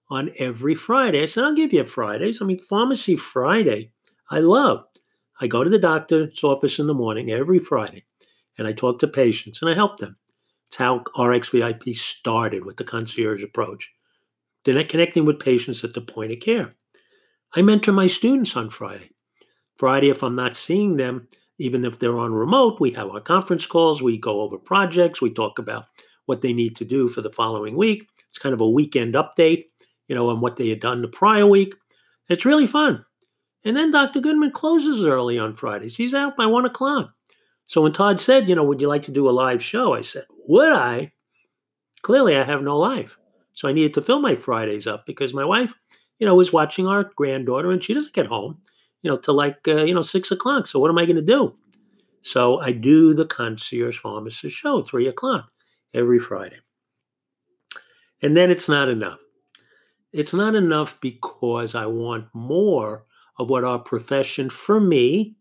on 0.10 0.32
every 0.38 0.76
Friday. 0.76 1.22
I 1.22 1.26
said, 1.26 1.44
I'll 1.44 1.56
give 1.56 1.74
you 1.74 1.82
a 1.82 1.86
Fridays. 1.86 2.42
I 2.42 2.46
mean, 2.46 2.60
Pharmacy 2.60 3.16
Friday, 3.16 3.92
I 4.30 4.40
love. 4.40 4.86
I 5.40 5.48
go 5.48 5.64
to 5.64 5.70
the 5.70 5.80
doctor's 5.80 6.44
office 6.44 6.80
in 6.80 6.88
the 6.88 6.94
morning 6.94 7.32
every 7.32 7.60
Friday 7.60 8.06
and 8.58 8.68
I 8.68 8.74
talk 8.74 9.00
to 9.00 9.08
patients 9.08 9.62
and 9.62 9.72
I 9.72 9.76
help 9.76 9.98
them. 9.98 10.18
It's 10.68 10.76
how 10.76 11.04
RxVIP 11.16 11.96
started 11.96 12.66
with 12.66 12.78
the 12.78 12.84
concierge 12.84 13.44
approach. 13.44 13.94
Then 14.66 14.86
connecting 14.88 15.26
with 15.26 15.40
patients 15.40 15.84
at 15.84 15.94
the 15.94 16.02
point 16.02 16.32
of 16.32 16.40
care. 16.40 16.76
I 17.56 17.62
mentor 17.62 17.92
my 17.92 18.08
students 18.08 18.56
on 18.58 18.70
Friday. 18.70 19.12
Friday, 19.76 20.10
if 20.10 20.24
I'm 20.24 20.36
not 20.36 20.56
seeing 20.56 20.98
them, 20.98 21.28
even 21.60 21.86
if 21.86 22.00
they're 22.00 22.18
on 22.18 22.34
remote, 22.34 22.80
we 22.80 22.92
have 22.92 23.10
our 23.10 23.20
conference 23.20 23.66
calls, 23.66 24.02
we 24.02 24.18
go 24.18 24.42
over 24.42 24.58
projects, 24.58 25.22
we 25.22 25.32
talk 25.32 25.60
about 25.60 25.86
what 26.26 26.42
they 26.42 26.54
need 26.54 26.76
to 26.78 26.86
do 26.86 27.08
for 27.08 27.22
the 27.22 27.30
following 27.30 27.76
week. 27.76 28.08
It's 28.30 28.40
kind 28.40 28.54
of 28.54 28.62
a 28.62 28.70
weekend 28.70 29.14
update, 29.14 29.66
you 30.08 30.16
know, 30.16 30.30
on 30.30 30.42
what 30.42 30.56
they 30.56 30.70
had 30.70 30.80
done 30.80 31.02
the 31.02 31.08
prior 31.08 31.46
week. 31.46 31.76
It's 32.30 32.46
really 32.46 32.68
fun. 32.68 33.06
And 33.66 33.78
then 33.78 33.92
Dr. 33.92 34.20
Goodman 34.20 34.52
closes 34.52 35.06
early 35.06 35.38
on 35.38 35.56
Fridays. 35.56 35.96
He's 35.96 36.14
out 36.14 36.36
by 36.36 36.48
one 36.48 36.66
o'clock. 36.66 37.12
So 37.68 37.82
when 37.82 37.94
Todd 37.94 38.20
said, 38.20 38.50
you 38.50 38.56
know, 38.56 38.64
would 38.64 38.82
you 38.82 38.88
like 38.88 39.04
to 39.04 39.12
do 39.12 39.30
a 39.30 39.32
live 39.32 39.64
show? 39.64 39.94
I 39.94 40.02
said, 40.02 40.26
would 40.48 40.74
I? 40.74 41.14
Clearly, 42.02 42.36
I 42.36 42.44
have 42.44 42.62
no 42.62 42.78
life. 42.78 43.18
So 43.54 43.68
I 43.68 43.72
needed 43.74 43.94
to 43.94 44.02
fill 44.02 44.20
my 44.20 44.36
Fridays 44.36 44.88
up 44.88 45.06
because 45.06 45.34
my 45.34 45.46
wife, 45.46 45.74
you 46.24 46.28
know, 46.30 46.36
was 46.36 46.54
watching 46.54 46.88
our 46.88 47.12
granddaughter 47.18 47.70
and 47.70 47.84
she 47.84 47.94
doesn't 47.94 48.14
get 48.14 48.28
home, 48.28 48.58
you 49.02 49.12
know, 49.12 49.18
till 49.18 49.34
like, 49.34 49.68
uh, 49.68 49.84
you 49.84 49.94
know, 49.94 50.02
six 50.02 50.32
o'clock. 50.32 50.68
So 50.68 50.80
what 50.80 50.90
am 50.90 50.98
I 50.98 51.04
going 51.04 51.18
to 51.18 51.22
do? 51.22 51.54
So 52.22 52.62
I 52.62 52.72
do 52.72 53.14
the 53.14 53.26
concierge 53.26 54.00
pharmacist 54.00 54.56
show, 54.56 54.84
three 54.84 55.10
o'clock 55.10 55.52
every 55.94 56.20
Friday. 56.20 56.60
And 58.22 58.38
then 58.38 58.50
it's 58.50 58.70
not 58.70 58.88
enough. 58.88 59.20
It's 60.14 60.34
not 60.34 60.56
enough 60.56 60.98
because 61.02 61.76
I 61.76 61.88
want 61.88 62.28
more 62.34 63.04
of 63.38 63.50
what 63.50 63.66
our 63.66 63.80
profession, 63.80 64.50
for 64.50 64.80
me, 64.80 65.36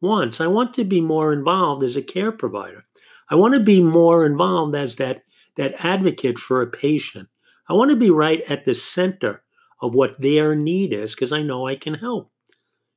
wants. 0.00 0.40
I 0.40 0.48
want 0.48 0.74
to 0.74 0.84
be 0.84 1.00
more 1.00 1.32
involved 1.32 1.84
as 1.84 1.94
a 1.94 2.02
care 2.02 2.32
provider. 2.32 2.82
I 3.30 3.36
want 3.36 3.54
to 3.54 3.60
be 3.60 3.80
more 3.80 4.26
involved 4.26 4.74
as 4.74 4.96
that, 4.96 5.22
that 5.54 5.76
advocate 5.78 6.40
for 6.40 6.60
a 6.60 6.66
patient. 6.66 7.28
I 7.68 7.74
want 7.74 7.92
to 7.92 7.96
be 7.96 8.10
right 8.10 8.42
at 8.48 8.64
the 8.64 8.74
center 8.74 9.43
of 9.84 9.94
what 9.94 10.18
their 10.18 10.54
need 10.54 10.94
is 10.94 11.14
because 11.14 11.30
I 11.30 11.42
know 11.42 11.66
I 11.66 11.76
can 11.76 11.94
help. 11.94 12.30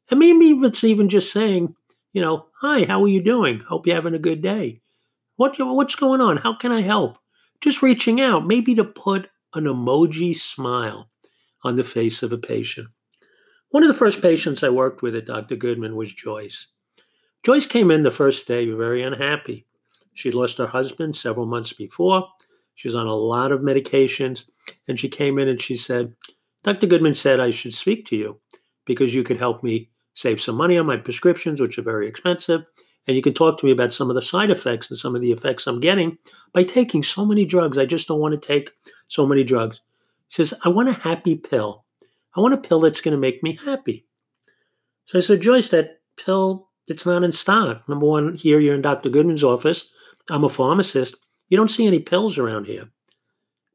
And 0.10 0.20
maybe 0.20 0.52
it's 0.66 0.86
even 0.86 1.10
just 1.10 1.34
saying, 1.34 1.76
you 2.14 2.22
know, 2.22 2.46
hi, 2.62 2.86
how 2.86 3.04
are 3.04 3.10
you 3.10 3.22
doing? 3.22 3.60
Hope 3.60 3.86
you're 3.86 3.96
having 3.96 4.14
a 4.14 4.20
good 4.20 4.42
day. 4.42 4.80
What, 5.36 5.56
what's 5.60 5.96
going 5.96 6.22
on? 6.22 6.38
How 6.38 6.56
can 6.56 6.72
I 6.72 6.82
help? 6.82 7.18
Just 7.60 7.82
reaching 7.82 8.22
out, 8.22 8.48
maybe 8.48 8.74
to 8.76 8.86
put 8.86 9.30
an 9.54 9.66
emoji 9.66 10.34
smile 10.34 11.10
on 11.64 11.76
the 11.76 11.84
face 11.84 12.24
of 12.24 12.32
a 12.32 12.38
patient. 12.38 12.88
One 13.70 13.84
of 13.84 13.92
the 13.92 14.00
first 14.00 14.22
patients 14.22 14.64
I 14.64 14.70
worked 14.70 15.02
with 15.02 15.14
at 15.14 15.26
Dr. 15.26 15.58
Goodman 15.58 15.98
was 15.98 16.14
Joyce. 16.14 16.68
Joyce 17.44 17.66
came 17.66 17.92
in 17.92 18.04
the 18.04 18.12
first 18.12 18.48
day 18.48 18.66
very 18.72 19.04
unhappy. 19.04 19.68
She'd 20.14 20.34
lost 20.34 20.58
her 20.58 20.68
husband 20.68 21.18
several 21.18 21.46
months 21.48 21.74
before. 21.74 22.30
She 22.76 22.88
was 22.88 22.96
on 22.96 23.08
a 23.08 23.14
lot 23.14 23.52
of 23.52 23.60
medications. 23.60 24.50
And 24.88 25.00
she 25.00 25.10
came 25.10 25.38
in 25.38 25.48
and 25.48 25.62
she 25.62 25.76
said, 25.76 26.16
Dr. 26.64 26.88
Goodman 26.88 27.16
said 27.16 27.40
I 27.40 27.52
should 27.52 27.74
speak 27.74 28.06
to 28.08 28.16
you 28.16 28.40
because 28.86 29.14
you 29.14 29.24
could 29.24 29.38
help 29.38 29.64
me 29.64 29.90
save 30.14 30.42
some 30.42 30.56
money 30.56 30.78
on 30.78 30.86
my 30.86 30.98
prescriptions, 30.98 31.62
which 31.62 31.78
are 31.78 31.84
very 31.84 32.08
expensive. 32.08 32.66
And 33.08 33.16
you 33.16 33.22
can 33.22 33.34
talk 33.34 33.60
to 33.60 33.66
me 33.66 33.72
about 33.72 33.94
some 33.94 34.10
of 34.10 34.16
the 34.16 34.22
side 34.22 34.50
effects 34.50 34.90
and 34.90 34.98
some 34.98 35.16
of 35.16 35.22
the 35.22 35.32
effects 35.32 35.66
I'm 35.66 35.80
getting 35.80 36.18
by 36.54 36.64
taking 36.64 37.04
so 37.04 37.26
many 37.26 37.46
drugs. 37.46 37.78
I 37.78 37.86
just 37.86 38.08
don't 38.08 38.20
want 38.20 38.34
to 38.34 38.40
take 38.40 38.72
so 39.08 39.26
many 39.26 39.44
drugs. 39.44 39.80
He 40.30 40.36
says, 40.36 40.54
I 40.66 40.70
want 40.70 40.90
a 40.90 40.94
happy 40.94 41.36
pill. 41.36 41.86
I 42.36 42.42
want 42.42 42.54
a 42.54 42.58
pill 42.58 42.82
that's 42.82 43.02
going 43.02 43.14
to 43.14 43.18
make 43.18 43.42
me 43.44 43.58
happy. 43.64 44.06
So 45.06 45.20
I 45.20 45.22
said, 45.22 45.42
Joyce, 45.42 45.70
that 45.70 46.02
pill, 46.18 46.68
it's 46.88 47.06
not 47.06 47.24
in 47.24 47.32
stock. 47.32 47.88
Number 47.88 48.06
one, 48.06 48.36
here 48.36 48.60
you're 48.60 48.76
in 48.76 48.82
Dr. 48.82 49.10
Goodman's 49.10 49.44
office. 49.44 49.92
I'm 50.30 50.44
a 50.44 50.50
pharmacist. 50.50 51.18
You 51.50 51.58
don't 51.58 51.72
see 51.72 51.88
any 51.88 52.00
pills 52.00 52.38
around 52.38 52.66
here. 52.66 52.90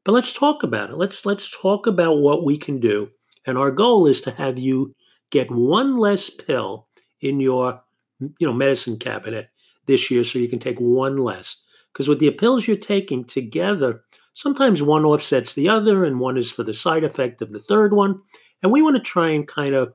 But 0.03 0.11
let's 0.13 0.33
talk 0.33 0.63
about 0.63 0.89
it. 0.89 0.97
Let's 0.97 1.25
let's 1.25 1.49
talk 1.49 1.87
about 1.87 2.19
what 2.19 2.43
we 2.43 2.57
can 2.57 2.79
do. 2.79 3.09
And 3.45 3.57
our 3.57 3.71
goal 3.71 4.05
is 4.07 4.21
to 4.21 4.31
have 4.31 4.57
you 4.57 4.93
get 5.29 5.49
one 5.49 5.97
less 5.97 6.29
pill 6.29 6.87
in 7.21 7.39
your 7.39 7.81
you 8.19 8.47
know 8.47 8.53
medicine 8.53 8.97
cabinet 8.97 9.49
this 9.85 10.09
year 10.11 10.23
so 10.23 10.39
you 10.39 10.49
can 10.49 10.59
take 10.59 10.79
one 10.79 11.17
less. 11.17 11.57
Because 11.91 12.07
with 12.07 12.19
the 12.19 12.31
pills 12.31 12.67
you're 12.67 12.77
taking 12.77 13.23
together, 13.23 14.03
sometimes 14.33 14.81
one 14.81 15.05
offsets 15.05 15.53
the 15.53 15.69
other 15.69 16.05
and 16.05 16.19
one 16.19 16.37
is 16.37 16.49
for 16.49 16.63
the 16.63 16.73
side 16.73 17.03
effect 17.03 17.41
of 17.41 17.51
the 17.51 17.59
third 17.59 17.93
one. 17.93 18.19
And 18.61 18.71
we 18.71 18.81
want 18.81 18.95
to 18.95 19.01
try 19.01 19.29
and 19.29 19.47
kind 19.47 19.75
of 19.75 19.93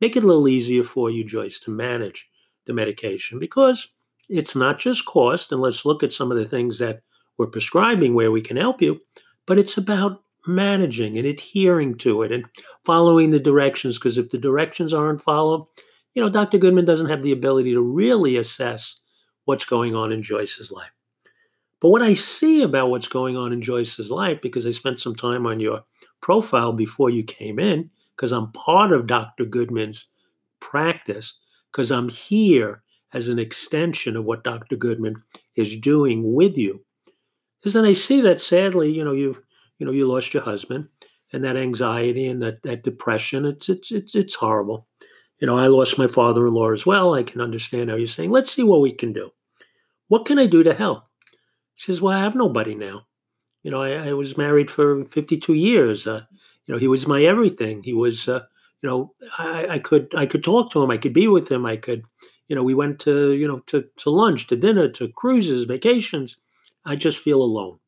make 0.00 0.16
it 0.16 0.24
a 0.24 0.26
little 0.26 0.48
easier 0.48 0.82
for 0.82 1.10
you, 1.10 1.24
Joyce, 1.24 1.58
to 1.60 1.70
manage 1.70 2.28
the 2.66 2.72
medication 2.72 3.38
because 3.38 3.88
it's 4.28 4.54
not 4.54 4.78
just 4.78 5.06
cost. 5.06 5.50
And 5.50 5.60
let's 5.60 5.84
look 5.84 6.02
at 6.02 6.12
some 6.12 6.30
of 6.30 6.38
the 6.38 6.46
things 6.46 6.78
that 6.78 7.02
we're 7.36 7.46
prescribing 7.46 8.14
where 8.14 8.30
we 8.30 8.42
can 8.42 8.56
help 8.56 8.80
you, 8.80 9.00
but 9.46 9.58
it's 9.58 9.76
about 9.76 10.22
managing 10.46 11.18
and 11.18 11.26
adhering 11.26 11.96
to 11.98 12.22
it 12.22 12.32
and 12.32 12.44
following 12.84 13.30
the 13.30 13.38
directions. 13.38 13.98
Because 13.98 14.18
if 14.18 14.30
the 14.30 14.38
directions 14.38 14.92
aren't 14.92 15.22
followed, 15.22 15.66
you 16.14 16.22
know, 16.22 16.28
Dr. 16.28 16.58
Goodman 16.58 16.84
doesn't 16.84 17.08
have 17.08 17.22
the 17.22 17.32
ability 17.32 17.72
to 17.72 17.80
really 17.80 18.36
assess 18.36 19.02
what's 19.44 19.64
going 19.64 19.94
on 19.94 20.12
in 20.12 20.22
Joyce's 20.22 20.72
life. 20.72 20.90
But 21.80 21.90
what 21.90 22.02
I 22.02 22.12
see 22.12 22.62
about 22.62 22.90
what's 22.90 23.08
going 23.08 23.36
on 23.36 23.52
in 23.52 23.62
Joyce's 23.62 24.10
life, 24.10 24.40
because 24.42 24.66
I 24.66 24.70
spent 24.70 25.00
some 25.00 25.14
time 25.14 25.46
on 25.46 25.60
your 25.60 25.82
profile 26.20 26.72
before 26.72 27.08
you 27.08 27.22
came 27.22 27.58
in, 27.58 27.90
because 28.16 28.32
I'm 28.32 28.52
part 28.52 28.92
of 28.92 29.06
Dr. 29.06 29.46
Goodman's 29.46 30.06
practice, 30.60 31.38
because 31.72 31.90
I'm 31.90 32.10
here 32.10 32.82
as 33.14 33.28
an 33.28 33.38
extension 33.38 34.14
of 34.14 34.24
what 34.24 34.44
Dr. 34.44 34.76
Goodman 34.76 35.22
is 35.56 35.76
doing 35.76 36.34
with 36.34 36.56
you, 36.58 36.84
is 37.64 37.72
then 37.72 37.84
I 37.84 37.92
see 37.92 38.20
that 38.22 38.40
sadly, 38.40 38.90
you 38.90 39.04
know, 39.04 39.12
you've 39.12 39.40
you 39.78 39.86
know, 39.86 39.92
you 39.92 40.06
lost 40.06 40.34
your 40.34 40.42
husband 40.42 40.88
and 41.32 41.42
that 41.44 41.56
anxiety 41.56 42.26
and 42.26 42.42
that, 42.42 42.62
that 42.62 42.82
depression, 42.82 43.46
it's 43.46 43.68
it's 43.68 43.90
it's 43.90 44.14
it's 44.14 44.34
horrible. 44.34 44.86
You 45.40 45.46
know, 45.46 45.58
I 45.58 45.68
lost 45.68 45.98
my 45.98 46.06
father-in-law 46.06 46.72
as 46.72 46.84
well. 46.84 47.14
I 47.14 47.22
can 47.22 47.40
understand 47.40 47.88
how 47.88 47.96
you're 47.96 48.06
saying, 48.06 48.30
let's 48.30 48.52
see 48.52 48.62
what 48.62 48.82
we 48.82 48.92
can 48.92 49.14
do. 49.14 49.30
What 50.08 50.26
can 50.26 50.38
I 50.38 50.46
do 50.46 50.62
to 50.62 50.74
help? 50.74 51.04
She 51.76 51.86
says, 51.86 52.00
Well, 52.00 52.16
I 52.16 52.20
have 52.22 52.34
nobody 52.34 52.74
now. 52.74 53.06
You 53.62 53.70
know, 53.70 53.82
I, 53.82 54.08
I 54.08 54.12
was 54.12 54.36
married 54.36 54.70
for 54.70 55.04
52 55.06 55.54
years. 55.54 56.06
Uh, 56.06 56.22
you 56.66 56.74
know, 56.74 56.78
he 56.78 56.88
was 56.88 57.06
my 57.06 57.22
everything. 57.22 57.82
He 57.82 57.94
was, 57.94 58.28
uh, 58.28 58.40
you 58.82 58.88
know, 58.88 59.14
I, 59.38 59.66
I 59.68 59.78
could 59.78 60.12
I 60.14 60.26
could 60.26 60.44
talk 60.44 60.72
to 60.72 60.82
him. 60.82 60.90
I 60.90 60.98
could 60.98 61.14
be 61.14 61.26
with 61.26 61.50
him. 61.50 61.64
I 61.64 61.76
could, 61.76 62.04
you 62.48 62.56
know, 62.56 62.62
we 62.62 62.74
went 62.74 62.98
to, 63.00 63.32
you 63.32 63.48
know, 63.48 63.60
to, 63.68 63.84
to 63.98 64.10
lunch, 64.10 64.46
to 64.48 64.56
dinner, 64.56 64.88
to 64.88 65.08
cruises, 65.08 65.64
vacations. 65.64 66.36
I 66.84 66.96
just 66.96 67.18
feel 67.18 67.42
alone. 67.42 67.78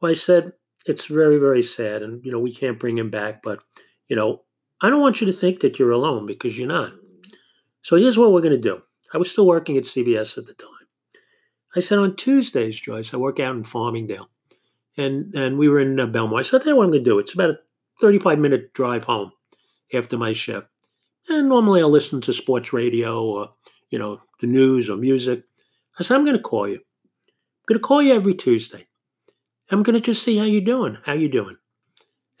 Well, 0.00 0.10
I 0.10 0.14
said, 0.14 0.52
it's 0.86 1.06
very, 1.06 1.38
very 1.38 1.62
sad. 1.62 2.02
And, 2.02 2.24
you 2.24 2.32
know, 2.32 2.38
we 2.38 2.52
can't 2.52 2.78
bring 2.78 2.98
him 2.98 3.10
back. 3.10 3.42
But, 3.42 3.62
you 4.08 4.16
know, 4.16 4.42
I 4.80 4.90
don't 4.90 5.00
want 5.00 5.20
you 5.20 5.26
to 5.26 5.32
think 5.32 5.60
that 5.60 5.78
you're 5.78 5.92
alone 5.92 6.26
because 6.26 6.58
you're 6.58 6.68
not. 6.68 6.92
So 7.82 7.96
here's 7.96 8.18
what 8.18 8.32
we're 8.32 8.40
going 8.40 8.52
to 8.52 8.58
do. 8.58 8.82
I 9.12 9.18
was 9.18 9.30
still 9.30 9.46
working 9.46 9.76
at 9.76 9.84
CVS 9.84 10.38
at 10.38 10.46
the 10.46 10.54
time. 10.54 10.70
I 11.76 11.80
said 11.80 11.98
on 11.98 12.16
Tuesdays, 12.16 12.78
Joyce, 12.78 13.12
I 13.12 13.16
work 13.16 13.40
out 13.40 13.56
in 13.56 13.64
Farmingdale, 13.64 14.26
and 14.96 15.34
and 15.34 15.58
we 15.58 15.68
were 15.68 15.80
in 15.80 15.98
uh, 15.98 16.06
Belmont. 16.06 16.44
I 16.44 16.48
said, 16.48 16.62
"Tell 16.62 16.72
you 16.72 16.76
what 16.76 16.84
I'm 16.84 16.90
going 16.90 17.02
to 17.02 17.10
do. 17.10 17.18
It's 17.18 17.34
about 17.34 17.50
a 17.50 17.58
35 18.00 18.38
minute 18.38 18.72
drive 18.74 19.04
home 19.04 19.32
after 19.92 20.16
my 20.16 20.32
shift, 20.32 20.66
and 21.28 21.48
normally 21.48 21.80
I'll 21.80 21.90
listen 21.90 22.20
to 22.22 22.32
sports 22.32 22.72
radio 22.72 23.22
or 23.22 23.50
you 23.90 23.98
know 23.98 24.20
the 24.40 24.46
news 24.46 24.88
or 24.88 24.96
music." 24.96 25.42
I 25.98 26.04
said, 26.04 26.16
"I'm 26.16 26.24
going 26.24 26.36
to 26.36 26.42
call 26.42 26.68
you. 26.68 26.80
Going 27.66 27.78
to 27.78 27.86
call 27.86 28.02
you 28.02 28.14
every 28.14 28.34
Tuesday. 28.34 28.86
I'm 29.70 29.82
going 29.82 29.94
to 29.94 30.00
just 30.00 30.22
see 30.22 30.36
how 30.36 30.44
you're 30.44 30.60
doing. 30.60 30.98
How 31.04 31.12
you 31.12 31.28
doing?" 31.28 31.56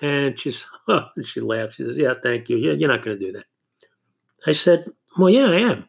And 0.00 0.38
she's, 0.38 0.66
oh, 0.88 1.08
she 1.22 1.40
laughed. 1.40 1.74
She 1.74 1.84
says, 1.84 1.98
"Yeah, 1.98 2.14
thank 2.22 2.48
you. 2.48 2.56
Yeah, 2.56 2.72
You're 2.72 2.90
not 2.90 3.02
going 3.02 3.18
to 3.18 3.26
do 3.26 3.32
that." 3.32 3.46
I 4.46 4.52
said, 4.52 4.86
"Well, 5.18 5.30
yeah, 5.30 5.46
I 5.46 5.60
am." 5.72 5.88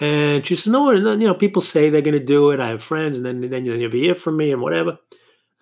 And 0.00 0.46
she 0.46 0.56
says, 0.56 0.72
no, 0.72 0.90
you 0.92 1.26
know, 1.26 1.34
people 1.34 1.60
say 1.60 1.90
they're 1.90 2.00
going 2.00 2.18
to 2.18 2.24
do 2.24 2.50
it. 2.52 2.58
I 2.58 2.68
have 2.68 2.82
friends, 2.82 3.18
and 3.18 3.26
then 3.26 3.42
then 3.50 3.66
you'll 3.66 3.76
never 3.76 3.96
hear 3.96 4.14
from 4.14 4.38
me 4.38 4.50
and 4.50 4.62
whatever. 4.62 4.98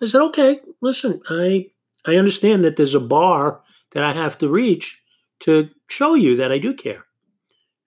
I 0.01 0.05
said, 0.05 0.21
okay, 0.21 0.61
listen, 0.81 1.21
I 1.29 1.67
I 2.05 2.15
understand 2.15 2.63
that 2.63 2.77
there's 2.77 2.95
a 2.95 3.01
bar 3.01 3.61
that 3.91 4.03
I 4.03 4.13
have 4.13 4.37
to 4.37 4.47
reach 4.47 5.01
to 5.41 5.69
show 5.87 6.15
you 6.15 6.37
that 6.37 6.51
I 6.51 6.57
do 6.57 6.73
care. 6.73 7.05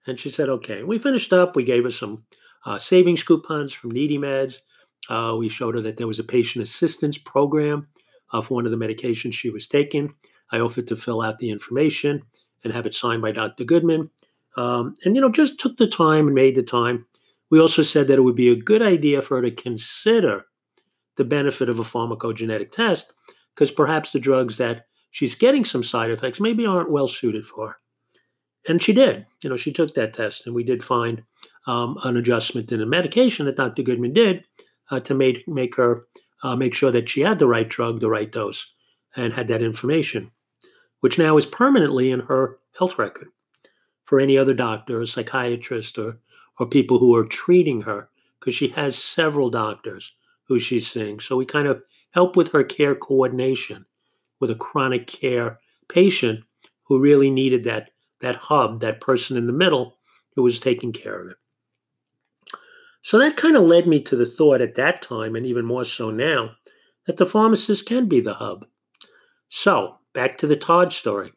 And 0.05 0.19
she 0.19 0.29
said, 0.29 0.49
okay. 0.49 0.83
We 0.83 0.99
finished 0.99 1.33
up. 1.33 1.55
We 1.55 1.63
gave 1.63 1.83
her 1.85 1.91
some 1.91 2.25
uh, 2.65 2.77
savings 2.77 3.23
coupons 3.23 3.73
from 3.73 3.91
NeedyMeds. 3.91 4.57
Uh, 5.09 5.35
we 5.37 5.49
showed 5.49 5.75
her 5.75 5.81
that 5.81 5.97
there 5.97 6.07
was 6.07 6.19
a 6.19 6.23
patient 6.23 6.63
assistance 6.63 7.17
program 7.17 7.87
uh, 8.31 8.41
for 8.41 8.55
one 8.55 8.65
of 8.65 8.71
the 8.71 8.77
medications 8.77 9.33
she 9.33 9.49
was 9.49 9.67
taking. 9.67 10.13
I 10.51 10.59
offered 10.59 10.87
to 10.87 10.95
fill 10.95 11.21
out 11.21 11.39
the 11.39 11.49
information 11.49 12.23
and 12.63 12.73
have 12.73 12.85
it 12.85 12.93
signed 12.93 13.21
by 13.21 13.31
Dr. 13.31 13.63
Goodman. 13.63 14.09
Um, 14.55 14.95
and, 15.03 15.15
you 15.15 15.21
know, 15.21 15.29
just 15.29 15.59
took 15.59 15.77
the 15.77 15.87
time 15.87 16.27
and 16.27 16.35
made 16.35 16.55
the 16.55 16.63
time. 16.63 17.05
We 17.49 17.59
also 17.59 17.81
said 17.81 18.07
that 18.07 18.17
it 18.17 18.21
would 18.21 18.35
be 18.35 18.51
a 18.51 18.55
good 18.55 18.81
idea 18.81 19.21
for 19.21 19.37
her 19.37 19.43
to 19.43 19.51
consider 19.51 20.45
the 21.17 21.23
benefit 21.23 21.69
of 21.69 21.79
a 21.79 21.83
pharmacogenetic 21.83 22.71
test 22.71 23.13
because 23.53 23.71
perhaps 23.71 24.11
the 24.11 24.19
drugs 24.19 24.57
that 24.57 24.85
she's 25.11 25.35
getting 25.35 25.65
some 25.65 25.83
side 25.83 26.09
effects 26.09 26.39
maybe 26.39 26.65
aren't 26.65 26.91
well 26.91 27.07
suited 27.07 27.45
for 27.45 27.69
her. 27.69 27.75
And 28.67 28.81
she 28.81 28.93
did. 28.93 29.25
You 29.43 29.49
know, 29.49 29.57
she 29.57 29.73
took 29.73 29.93
that 29.93 30.13
test, 30.13 30.45
and 30.45 30.55
we 30.55 30.63
did 30.63 30.83
find 30.83 31.23
um, 31.67 31.97
an 32.03 32.17
adjustment 32.17 32.71
in 32.71 32.79
the 32.79 32.85
medication 32.85 33.45
that 33.45 33.57
Dr. 33.57 33.83
Goodman 33.83 34.13
did 34.13 34.45
uh, 34.91 34.99
to 35.01 35.13
make 35.13 35.47
make 35.47 35.75
her 35.75 36.05
uh, 36.43 36.55
make 36.55 36.73
sure 36.73 36.91
that 36.91 37.09
she 37.09 37.21
had 37.21 37.39
the 37.39 37.47
right 37.47 37.67
drug, 37.69 37.99
the 37.99 38.09
right 38.09 38.31
dose, 38.31 38.73
and 39.15 39.33
had 39.33 39.47
that 39.47 39.61
information, 39.61 40.31
which 40.99 41.17
now 41.17 41.37
is 41.37 41.45
permanently 41.45 42.11
in 42.11 42.19
her 42.21 42.59
health 42.77 42.97
record 42.97 43.29
for 44.05 44.19
any 44.19 44.37
other 44.37 44.53
doctor 44.53 44.99
or 44.99 45.05
psychiatrist 45.05 45.97
or, 45.97 46.19
or 46.59 46.67
people 46.67 46.99
who 46.99 47.15
are 47.15 47.23
treating 47.23 47.81
her 47.81 48.09
because 48.39 48.55
she 48.55 48.67
has 48.67 48.97
several 48.97 49.49
doctors 49.49 50.11
who 50.45 50.59
she's 50.59 50.87
seeing. 50.87 51.19
So 51.19 51.37
we 51.37 51.45
kind 51.45 51.67
of 51.67 51.81
help 52.11 52.35
with 52.35 52.51
her 52.51 52.63
care 52.63 52.95
coordination 52.95 53.85
with 54.39 54.51
a 54.51 54.55
chronic 54.55 55.07
care 55.07 55.59
patient 55.87 56.43
who 56.83 56.99
really 56.99 57.31
needed 57.31 57.63
that 57.63 57.91
that 58.19 58.35
hub, 58.35 58.79
that 58.79 59.01
person 59.01 59.35
in 59.35 59.47
the 59.47 59.53
middle 59.53 59.97
who 60.35 60.43
was 60.43 60.59
taking 60.59 60.93
care 60.93 61.21
of 61.21 61.29
it. 61.29 61.37
So 63.03 63.19
that 63.19 63.35
kind 63.35 63.57
of 63.57 63.63
led 63.63 63.85
me 63.85 64.01
to 64.01 64.15
the 64.15 64.25
thought 64.25 64.61
at 64.61 64.75
that 64.75 65.01
time, 65.01 65.35
and 65.35 65.45
even 65.45 65.65
more 65.65 65.83
so 65.83 66.09
now, 66.09 66.51
that 67.05 67.17
the 67.17 67.25
pharmacist 67.25 67.85
can 67.85 68.07
be 68.07 68.21
the 68.21 68.33
hub. 68.33 68.65
So 69.49 69.97
back 70.13 70.37
to 70.37 70.47
the 70.47 70.55
Todd 70.55 70.93
story 70.93 71.33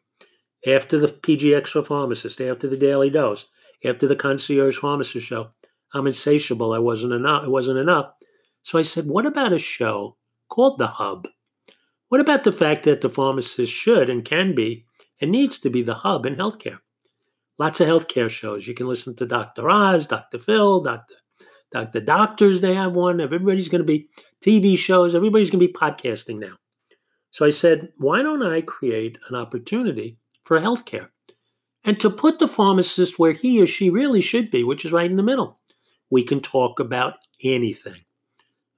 after 0.65 0.97
the 0.97 1.09
PGX 1.09 1.67
for 1.67 1.83
pharmacist, 1.83 2.39
after 2.39 2.69
the 2.69 2.77
daily 2.77 3.09
dose, 3.09 3.47
after 3.83 4.07
the 4.07 4.15
concierge 4.15 4.77
pharmacist 4.77 5.27
show, 5.27 5.49
I'm 5.93 6.07
insatiable. 6.07 6.73
I 6.73 6.79
wasn't 6.79 7.13
enough. 7.13 7.43
It 7.43 7.49
wasn't 7.49 7.79
enough. 7.79 8.13
So 8.63 8.79
I 8.79 8.81
said, 8.81 9.05
what 9.05 9.25
about 9.25 9.53
a 9.53 9.59
show 9.59 10.15
called 10.49 10.77
The 10.77 10.87
Hub? 10.87 11.27
What 12.07 12.21
about 12.21 12.45
the 12.45 12.53
fact 12.53 12.83
that 12.85 13.01
the 13.01 13.09
pharmacist 13.09 13.73
should 13.73 14.09
and 14.09 14.23
can 14.23 14.55
be 14.55 14.85
and 15.19 15.31
needs 15.31 15.59
to 15.59 15.69
be 15.69 15.83
the 15.83 15.95
hub 15.95 16.25
in 16.25 16.37
healthcare? 16.37 16.79
Lots 17.59 17.81
of 17.81 17.87
healthcare 17.89 18.29
shows. 18.29 18.67
You 18.67 18.73
can 18.73 18.87
listen 18.87 19.15
to 19.17 19.25
Dr. 19.25 19.69
Oz, 19.69 20.07
Dr. 20.07 20.39
Phil, 20.39 20.81
Dr. 20.81 21.15
Dr. 21.71 21.99
Doctors, 21.99 22.61
they 22.61 22.73
have 22.73 22.93
one. 22.93 23.19
Everybody's 23.19 23.69
going 23.69 23.81
to 23.81 23.85
be 23.85 24.07
TV 24.41 24.77
shows. 24.77 25.13
Everybody's 25.13 25.49
going 25.49 25.59
to 25.59 25.67
be 25.67 25.73
podcasting 25.73 26.39
now. 26.39 26.55
So 27.31 27.45
I 27.45 27.49
said, 27.49 27.89
why 27.97 28.21
don't 28.21 28.43
I 28.43 28.61
create 28.61 29.17
an 29.29 29.35
opportunity 29.35 30.17
for 30.43 30.59
healthcare 30.59 31.09
and 31.83 31.99
to 31.99 32.09
put 32.09 32.39
the 32.39 32.47
pharmacist 32.47 33.19
where 33.19 33.33
he 33.33 33.61
or 33.61 33.67
she 33.67 33.89
really 33.89 34.21
should 34.21 34.49
be, 34.49 34.63
which 34.63 34.85
is 34.85 34.91
right 34.91 35.09
in 35.09 35.17
the 35.17 35.23
middle. 35.23 35.59
We 36.09 36.23
can 36.23 36.39
talk 36.39 36.79
about 36.79 37.15
anything. 37.43 38.01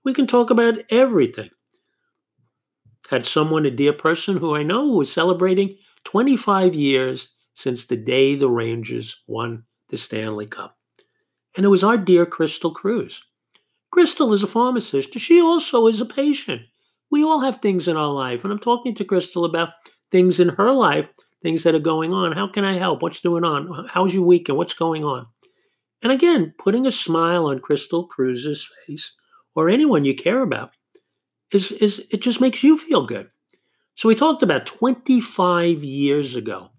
We 0.04 0.14
can 0.14 0.28
talk 0.28 0.50
about 0.50 0.76
everything. 0.90 1.50
Had 3.10 3.26
someone, 3.26 3.66
a 3.66 3.72
dear 3.72 3.94
person 3.94 4.38
who 4.38 4.56
I 4.56 4.64
know, 4.64 4.86
who 4.86 4.98
was 4.98 5.12
celebrating 5.12 5.76
25 6.06 6.74
years 6.74 7.30
since 7.54 7.86
the 7.86 7.98
day 7.98 8.36
the 8.36 8.50
Rangers 8.50 9.24
won 9.28 9.64
the 9.90 9.98
Stanley 9.98 10.48
Cup. 10.48 10.79
And 11.56 11.66
it 11.66 11.70
was 11.70 11.84
our 11.84 11.98
dear 11.98 12.26
Crystal 12.26 12.72
Cruz. 12.72 13.24
Crystal 13.92 14.34
is 14.34 14.44
a 14.44 14.48
pharmacist. 14.48 15.18
She 15.20 15.42
also 15.42 15.88
is 15.88 16.00
a 16.00 16.06
patient. 16.06 16.62
We 17.12 17.24
all 17.24 17.42
have 17.42 17.62
things 17.62 17.88
in 17.88 17.98
our 17.98 18.12
life. 18.12 18.44
And 18.44 18.54
I'm 18.54 18.60
talking 18.60 18.94
to 18.96 19.06
Crystal 19.06 19.46
about 19.46 19.70
things 20.12 20.40
in 20.40 20.50
her 20.50 20.72
life 20.72 21.08
things 21.42 21.64
that 21.64 21.76
are 21.76 21.80
going 21.80 22.14
on. 22.14 22.32
How 22.32 22.48
can 22.48 22.66
I 22.66 22.78
help? 22.78 23.02
What's 23.02 23.22
going 23.22 23.44
on? 23.44 23.88
How's 23.92 24.14
your 24.14 24.24
weekend? 24.24 24.58
What's 24.58 24.74
going 24.74 25.04
on? 25.04 25.28
And 26.02 26.12
again, 26.12 26.54
putting 26.58 26.86
a 26.86 26.92
smile 26.92 27.46
on 27.46 27.60
Crystal 27.60 28.08
Cruz's 28.08 28.70
face 28.86 29.16
or 29.56 29.70
anyone 29.70 30.06
you 30.06 30.16
care 30.16 30.42
about 30.42 30.76
is, 31.52 31.72
is 31.74 32.06
it 32.12 32.22
just 32.22 32.42
makes 32.42 32.64
you 32.64 32.78
feel 32.78 33.06
good. 33.06 33.30
So 33.96 34.08
we 34.08 34.16
talked 34.16 34.44
about 34.44 34.66
25 34.66 35.84
years 35.84 36.36
ago 36.36 36.70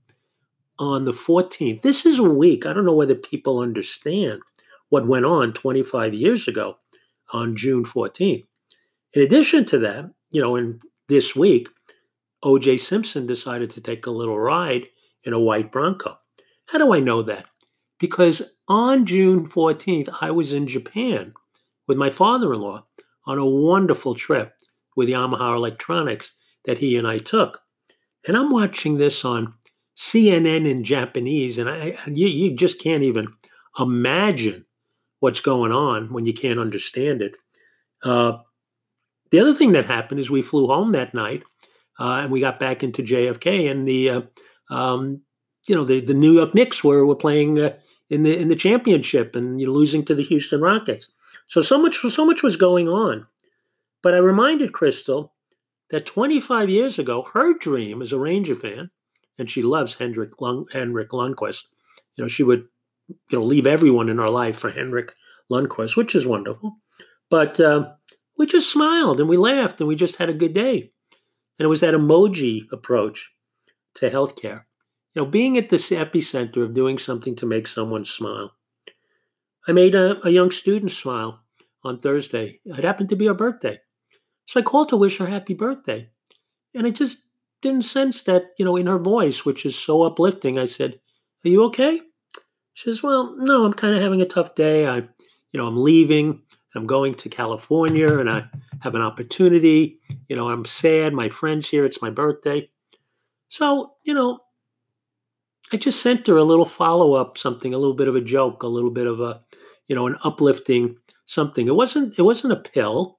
on 0.79 1.05
the 1.05 1.13
14th. 1.13 1.83
This 1.83 2.07
is 2.07 2.19
a 2.19 2.23
week. 2.23 2.65
I 2.65 2.73
don't 2.73 2.87
know 2.87 2.95
whether 2.95 3.15
people 3.15 3.59
understand 3.59 4.41
what 4.91 5.09
went 5.09 5.25
on 5.25 5.53
25 5.53 6.15
years 6.15 6.47
ago 6.47 6.77
on 7.33 7.57
June 7.57 7.85
14th. 7.85 8.45
In 9.15 9.23
addition 9.23 9.65
to 9.67 9.79
that, 9.79 10.11
you 10.31 10.41
know, 10.41 10.57
in 10.57 10.81
this 11.09 11.35
week, 11.35 11.69
OJ 12.45 12.79
Simpson 12.79 13.27
decided 13.27 13.71
to 13.71 13.81
take 13.81 14.07
a 14.07 14.11
little 14.11 14.39
ride 14.39 14.87
in 15.25 15.33
a 15.33 15.41
white 15.41 15.73
Bronco. 15.73 16.19
How 16.67 16.79
do 16.79 16.93
I 16.93 17.01
know 17.01 17.23
that? 17.23 17.47
Because 17.99 18.55
on 18.69 19.07
June 19.07 19.49
14th, 19.49 20.09
I 20.21 20.31
was 20.31 20.53
in 20.53 20.67
Japan 20.67 21.33
with 21.87 21.99
my 21.99 22.11
father 22.11 22.53
in 22.55 22.61
law 22.61 22.87
on 23.27 23.39
a 23.39 23.47
wonderful 23.47 24.15
trip 24.15 24.55
with 24.97 25.09
Yamaha 25.09 25.55
Electronics 25.57 26.31
that 26.65 26.79
he 26.79 26.97
and 26.97 27.07
I 27.07 27.19
took. 27.19 27.61
And 28.27 28.37
I'm 28.37 28.51
watching 28.51 28.97
this 28.97 29.25
on 29.25 29.55
CNN 29.97 30.67
in 30.67 30.85
Japanese, 30.85 31.59
and 31.59 31.69
I, 31.69 31.99
you, 32.07 32.29
you 32.29 32.57
just 32.57 32.81
can't 32.81 33.03
even 33.03 33.29
imagine 33.79 34.65
what's 35.21 35.41
going 35.41 35.73
on 35.73 36.13
when 36.13 36.27
you 36.27 36.33
can't 36.33 36.59
understand 36.59 37.23
it. 37.23 37.37
Uh, 38.03 38.39
the 39.31 39.41
other 39.41 39.55
thing 39.55 39.73
that 39.73 39.85
happened 39.85 40.19
is 40.19 40.29
we 40.29 40.43
flew 40.43 40.67
home 40.67 40.93
that 40.93 41.15
night, 41.15 41.45
uh, 41.99 42.21
and 42.23 42.33
we 42.33 42.41
got 42.41 42.59
back 42.59 42.83
into 42.83 43.03
JFK, 43.03 43.71
and 43.71 43.87
the 43.87 44.11
uh, 44.11 44.21
um, 44.71 45.23
you 45.69 45.77
know 45.77 45.85
the, 45.85 46.01
the 46.01 46.15
New 46.15 46.33
York 46.33 46.55
Knicks 46.55 46.83
were 46.83 47.07
were 47.07 47.15
playing 47.15 47.61
uh, 47.61 47.75
in 48.09 48.23
the 48.23 48.37
in 48.37 48.49
the 48.49 48.57
championship, 48.57 49.37
and 49.37 49.61
you 49.61 49.67
know, 49.67 49.73
losing 49.73 50.05
to 50.07 50.15
the 50.15 50.25
Houston 50.25 50.61
Rockets. 50.61 51.13
So 51.47 51.61
so 51.61 51.79
much 51.79 51.99
so 51.99 52.27
much 52.27 52.43
was 52.43 52.57
going 52.57 52.89
on. 52.89 53.27
But 54.03 54.15
I 54.15 54.19
reminded 54.19 54.73
Crystal 54.73 55.35
that 55.91 56.07
25 56.07 56.71
years 56.71 56.99
ago, 56.99 57.27
her 57.35 57.53
dream 57.55 58.01
as 58.01 58.13
a 58.13 58.19
Ranger 58.19 58.55
fan, 58.55 58.91
and 59.39 59.51
she 59.51 59.63
loves 59.63 59.95
Hendrik 59.95 60.41
Lund, 60.41 60.69
Henrik 60.73 61.11
Lundqvist. 61.11 61.65
You 62.17 62.25
know, 62.25 62.29
she 62.29 62.43
would 62.43 62.67
you 63.31 63.39
know 63.39 63.45
leave 63.45 63.67
everyone 63.67 64.09
in 64.09 64.21
our 64.21 64.31
life 64.31 64.59
for 64.59 64.71
Henrik 64.71 65.15
Lundqvist, 65.51 65.97
which 65.97 66.15
is 66.15 66.27
wonderful. 66.27 66.77
But 67.29 67.61
uh, 67.61 67.91
we 68.37 68.47
just 68.47 68.71
smiled 68.71 69.21
and 69.21 69.29
we 69.29 69.37
laughed 69.37 69.81
and 69.81 69.89
we 69.89 69.97
just 69.97 70.17
had 70.17 70.29
a 70.29 70.35
good 70.35 70.55
day. 70.55 70.93
And 71.59 71.67
it 71.67 71.69
was 71.69 71.81
that 71.81 71.95
emoji 71.95 72.63
approach 72.73 73.31
to 73.97 74.11
healthcare. 74.11 74.65
You 75.13 75.23
know, 75.23 75.27
being 75.27 75.59
at 75.59 75.69
this 75.69 75.91
epicenter 75.91 76.65
of 76.65 76.75
doing 76.75 76.99
something 76.99 77.35
to 77.37 77.47
make 77.47 77.67
someone 77.67 78.05
smile. 78.05 78.53
I 79.69 79.73
made 79.73 79.95
a, 79.95 80.25
a 80.27 80.31
young 80.31 80.51
student 80.51 80.93
smile 80.93 81.41
on 81.85 81.99
Thursday. 81.99 82.61
It 82.65 82.85
happened 82.85 83.09
to 83.11 83.17
be 83.17 83.27
her 83.27 83.35
birthday. 83.35 83.79
So 84.47 84.61
I 84.61 84.63
called 84.63 84.89
to 84.89 84.97
wish 84.97 85.19
her 85.19 85.27
happy 85.27 85.55
birthday. 85.55 86.09
And 86.75 86.87
I 86.87 86.91
just 86.91 87.27
didn't 87.63 87.85
sense 87.85 88.23
that, 88.23 88.53
you 88.59 88.65
know, 88.65 88.77
in 88.77 88.87
her 88.87 88.99
voice, 88.99 89.45
which 89.45 89.67
is 89.67 89.77
so 89.77 90.03
uplifting. 90.05 90.59
I 90.59 90.65
said, 90.65 91.01
Are 91.45 91.49
you 91.49 91.65
okay? 91.65 92.01
She 92.81 92.89
says, 92.89 93.03
Well, 93.03 93.37
no, 93.37 93.67
I'm 93.67 93.75
kind 93.75 93.95
of 93.95 94.01
having 94.01 94.23
a 94.23 94.27
tough 94.27 94.55
day. 94.55 94.87
I, 94.87 94.97
you 94.97 95.61
know, 95.61 95.67
I'm 95.67 95.77
leaving. 95.77 96.41
I'm 96.75 96.87
going 96.87 97.15
to 97.17 97.29
California 97.29 98.19
and 98.19 98.31
I 98.31 98.45
have 98.81 98.95
an 98.95 99.03
opportunity. 99.03 99.99
You 100.31 100.37
know, 100.37 100.49
I'm 100.49 100.65
sad. 100.65 101.13
My 101.13 101.29
friend's 101.29 101.69
here. 101.69 101.85
It's 101.85 102.01
my 102.01 102.09
birthday. 102.09 102.67
So, 103.51 103.93
you 104.05 104.15
know, 104.15 104.39
I 105.75 105.77
just 105.77 106.01
sent 106.01 106.27
her 106.29 106.39
a 106.39 106.43
little 106.43 106.65
follow 106.65 107.13
up, 107.13 107.37
something, 107.37 107.75
a 107.75 107.79
little 107.79 107.93
bit 107.93 108.09
of 108.09 108.17
a 108.17 108.21
joke, 108.23 108.63
a 108.63 108.69
little 108.69 108.91
bit 108.91 109.07
of 109.07 109.21
a, 109.21 109.43
you 109.89 109.95
know, 109.95 110.07
an 110.07 110.17
uplifting 110.25 110.97
something. 111.27 111.69
It 111.69 111.75
wasn't, 111.75 112.19
it 112.19 112.23
wasn't 112.23 112.55
a 112.55 112.71
pill. 112.71 113.19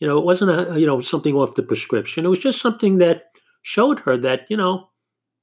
You 0.00 0.06
know, 0.06 0.18
it 0.18 0.24
wasn't 0.26 0.50
a, 0.50 0.78
you 0.78 0.86
know, 0.86 1.00
something 1.00 1.34
off 1.34 1.54
the 1.54 1.62
prescription. 1.62 2.26
It 2.26 2.28
was 2.28 2.40
just 2.40 2.60
something 2.60 2.98
that 2.98 3.38
showed 3.62 4.00
her 4.00 4.18
that, 4.18 4.42
you 4.50 4.58
know, 4.58 4.90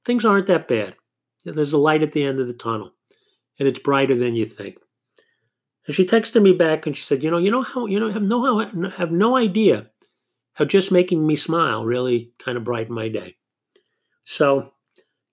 things 0.04 0.24
aren't 0.24 0.46
that 0.46 0.68
bad. 0.68 0.94
There's 1.44 1.72
a 1.72 1.78
light 1.78 2.04
at 2.04 2.12
the 2.12 2.22
end 2.22 2.38
of 2.38 2.46
the 2.46 2.54
tunnel 2.54 2.92
and 3.58 3.68
it's 3.68 3.78
brighter 3.78 4.14
than 4.14 4.34
you 4.34 4.46
think. 4.46 4.76
And 5.86 5.94
she 5.94 6.04
texted 6.04 6.42
me 6.42 6.52
back 6.52 6.86
and 6.86 6.96
she 6.96 7.02
said, 7.02 7.22
"You 7.22 7.30
know, 7.30 7.38
you 7.38 7.50
know 7.50 7.62
how 7.62 7.86
you 7.86 8.00
know 8.00 8.10
have 8.10 8.22
no 8.22 8.58
have 8.88 9.12
no 9.12 9.36
idea 9.36 9.90
how 10.54 10.64
just 10.64 10.90
making 10.90 11.26
me 11.26 11.36
smile 11.36 11.84
really 11.84 12.32
kind 12.38 12.56
of 12.56 12.64
brightened 12.64 12.96
my 12.96 13.08
day." 13.08 13.36
So, 14.24 14.72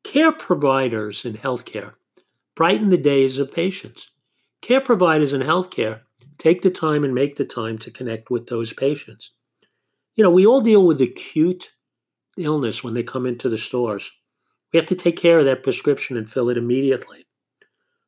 care 0.03 0.31
providers 0.31 1.25
in 1.25 1.33
healthcare 1.33 1.95
brighten 2.55 2.89
the 2.89 2.97
days 2.97 3.39
of 3.39 3.51
patients. 3.51 4.11
Care 4.61 4.81
providers 4.81 5.33
in 5.33 5.41
healthcare 5.41 6.01
take 6.37 6.61
the 6.61 6.69
time 6.69 7.03
and 7.03 7.13
make 7.13 7.35
the 7.35 7.45
time 7.45 7.77
to 7.79 7.91
connect 7.91 8.29
with 8.29 8.47
those 8.47 8.73
patients. 8.73 9.31
You 10.15 10.23
know, 10.23 10.31
we 10.31 10.45
all 10.45 10.61
deal 10.61 10.85
with 10.85 11.01
acute 11.01 11.73
illness 12.37 12.83
when 12.83 12.93
they 12.93 13.03
come 13.03 13.25
into 13.25 13.49
the 13.49 13.57
stores. 13.57 14.11
We 14.71 14.77
have 14.77 14.87
to 14.87 14.95
take 14.95 15.17
care 15.17 15.39
of 15.39 15.45
that 15.45 15.63
prescription 15.63 16.17
and 16.17 16.29
fill 16.29 16.49
it 16.49 16.57
immediately. 16.57 17.25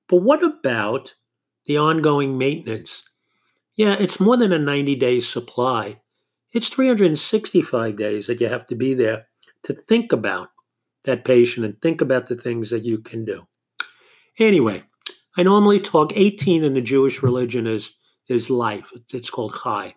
But 0.07 0.17
what 0.17 0.43
about 0.43 1.13
the 1.65 1.77
ongoing 1.77 2.37
maintenance. 2.37 3.03
Yeah, 3.75 3.95
it's 3.99 4.19
more 4.19 4.37
than 4.37 4.53
a 4.53 4.59
90 4.59 4.95
day 4.95 5.19
supply. 5.19 5.99
It's 6.53 6.69
365 6.69 7.95
days 7.95 8.27
that 8.27 8.39
you 8.39 8.47
have 8.47 8.65
to 8.67 8.75
be 8.75 8.93
there 8.93 9.27
to 9.63 9.73
think 9.73 10.13
about 10.13 10.49
that 11.03 11.25
patient 11.25 11.65
and 11.65 11.81
think 11.81 12.01
about 12.01 12.27
the 12.27 12.35
things 12.35 12.69
that 12.69 12.85
you 12.85 12.99
can 12.99 13.25
do. 13.25 13.45
Anyway, 14.39 14.83
I 15.37 15.43
normally 15.43 15.79
talk 15.79 16.13
18 16.15 16.63
in 16.63 16.73
the 16.73 16.81
Jewish 16.81 17.21
religion 17.21 17.67
is, 17.67 17.95
is 18.29 18.49
life. 18.49 18.91
It's 19.13 19.29
called 19.29 19.57
Chai. 19.61 19.95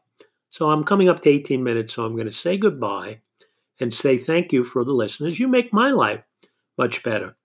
So 0.50 0.70
I'm 0.70 0.84
coming 0.84 1.08
up 1.08 1.20
to 1.22 1.30
18 1.30 1.62
minutes, 1.62 1.94
so 1.94 2.04
I'm 2.04 2.14
going 2.14 2.26
to 2.26 2.32
say 2.32 2.56
goodbye 2.56 3.20
and 3.78 3.92
say 3.92 4.18
thank 4.18 4.52
you 4.52 4.64
for 4.64 4.84
the 4.84 4.92
listeners. 4.92 5.38
You 5.38 5.46
make 5.46 5.72
my 5.72 5.90
life 5.90 6.22
much 6.76 7.02
better. 7.02 7.36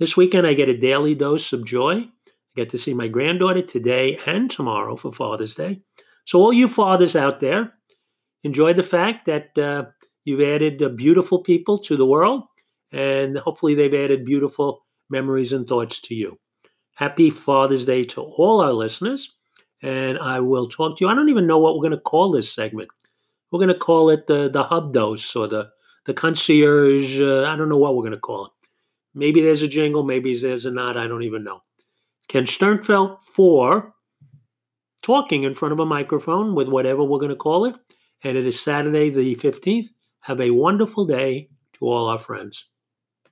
This 0.00 0.16
weekend, 0.16 0.46
I 0.46 0.54
get 0.54 0.70
a 0.70 0.76
daily 0.78 1.14
dose 1.14 1.52
of 1.52 1.66
joy 1.66 1.96
I 1.98 2.56
get 2.56 2.70
to 2.70 2.78
see 2.78 2.94
my 2.94 3.06
granddaughter 3.06 3.60
today 3.60 4.18
and 4.24 4.50
tomorrow 4.50 4.96
for 4.96 5.12
Father's 5.12 5.54
Day. 5.54 5.82
So, 6.24 6.40
all 6.40 6.54
you 6.54 6.68
fathers 6.68 7.14
out 7.14 7.40
there, 7.40 7.74
enjoy 8.42 8.72
the 8.72 8.82
fact 8.82 9.26
that 9.26 9.58
uh, 9.58 9.84
you've 10.24 10.40
added 10.40 10.82
uh, 10.82 10.88
beautiful 10.88 11.42
people 11.42 11.76
to 11.80 11.98
the 11.98 12.06
world, 12.06 12.44
and 12.92 13.36
hopefully, 13.36 13.74
they've 13.74 13.92
added 13.92 14.24
beautiful 14.24 14.86
memories 15.10 15.52
and 15.52 15.68
thoughts 15.68 16.00
to 16.00 16.14
you. 16.14 16.38
Happy 16.94 17.28
Father's 17.28 17.84
Day 17.84 18.02
to 18.04 18.22
all 18.22 18.62
our 18.62 18.72
listeners, 18.72 19.36
and 19.82 20.18
I 20.18 20.40
will 20.40 20.66
talk 20.66 20.96
to 20.96 21.04
you. 21.04 21.10
I 21.10 21.14
don't 21.14 21.28
even 21.28 21.46
know 21.46 21.58
what 21.58 21.74
we're 21.74 21.86
going 21.86 21.98
to 21.98 22.00
call 22.00 22.32
this 22.32 22.50
segment. 22.50 22.88
We're 23.50 23.58
going 23.58 23.68
to 23.68 23.74
call 23.74 24.08
it 24.08 24.26
the 24.26 24.48
the 24.48 24.62
hub 24.62 24.94
dose 24.94 25.36
or 25.36 25.46
the 25.46 25.68
the 26.06 26.14
concierge. 26.14 27.20
Uh, 27.20 27.44
I 27.44 27.54
don't 27.54 27.68
know 27.68 27.76
what 27.76 27.94
we're 27.94 28.02
going 28.02 28.12
to 28.12 28.18
call 28.18 28.46
it. 28.46 28.52
Maybe 29.14 29.42
there's 29.42 29.62
a 29.62 29.68
jingle, 29.68 30.04
maybe 30.04 30.34
there's 30.34 30.66
a 30.66 30.70
not. 30.70 30.96
I 30.96 31.06
don't 31.06 31.22
even 31.22 31.44
know. 31.44 31.62
Ken 32.28 32.44
Sternfeld 32.44 33.18
for 33.34 33.94
talking 35.02 35.42
in 35.42 35.54
front 35.54 35.72
of 35.72 35.80
a 35.80 35.86
microphone 35.86 36.54
with 36.54 36.68
whatever 36.68 37.02
we're 37.02 37.18
going 37.18 37.30
to 37.30 37.36
call 37.36 37.64
it. 37.64 37.74
And 38.22 38.36
it 38.36 38.46
is 38.46 38.60
Saturday, 38.60 39.10
the 39.10 39.34
15th. 39.36 39.86
Have 40.20 40.40
a 40.40 40.50
wonderful 40.50 41.06
day 41.06 41.48
to 41.74 41.86
all 41.86 42.08
our 42.08 42.18
friends. 42.18 42.69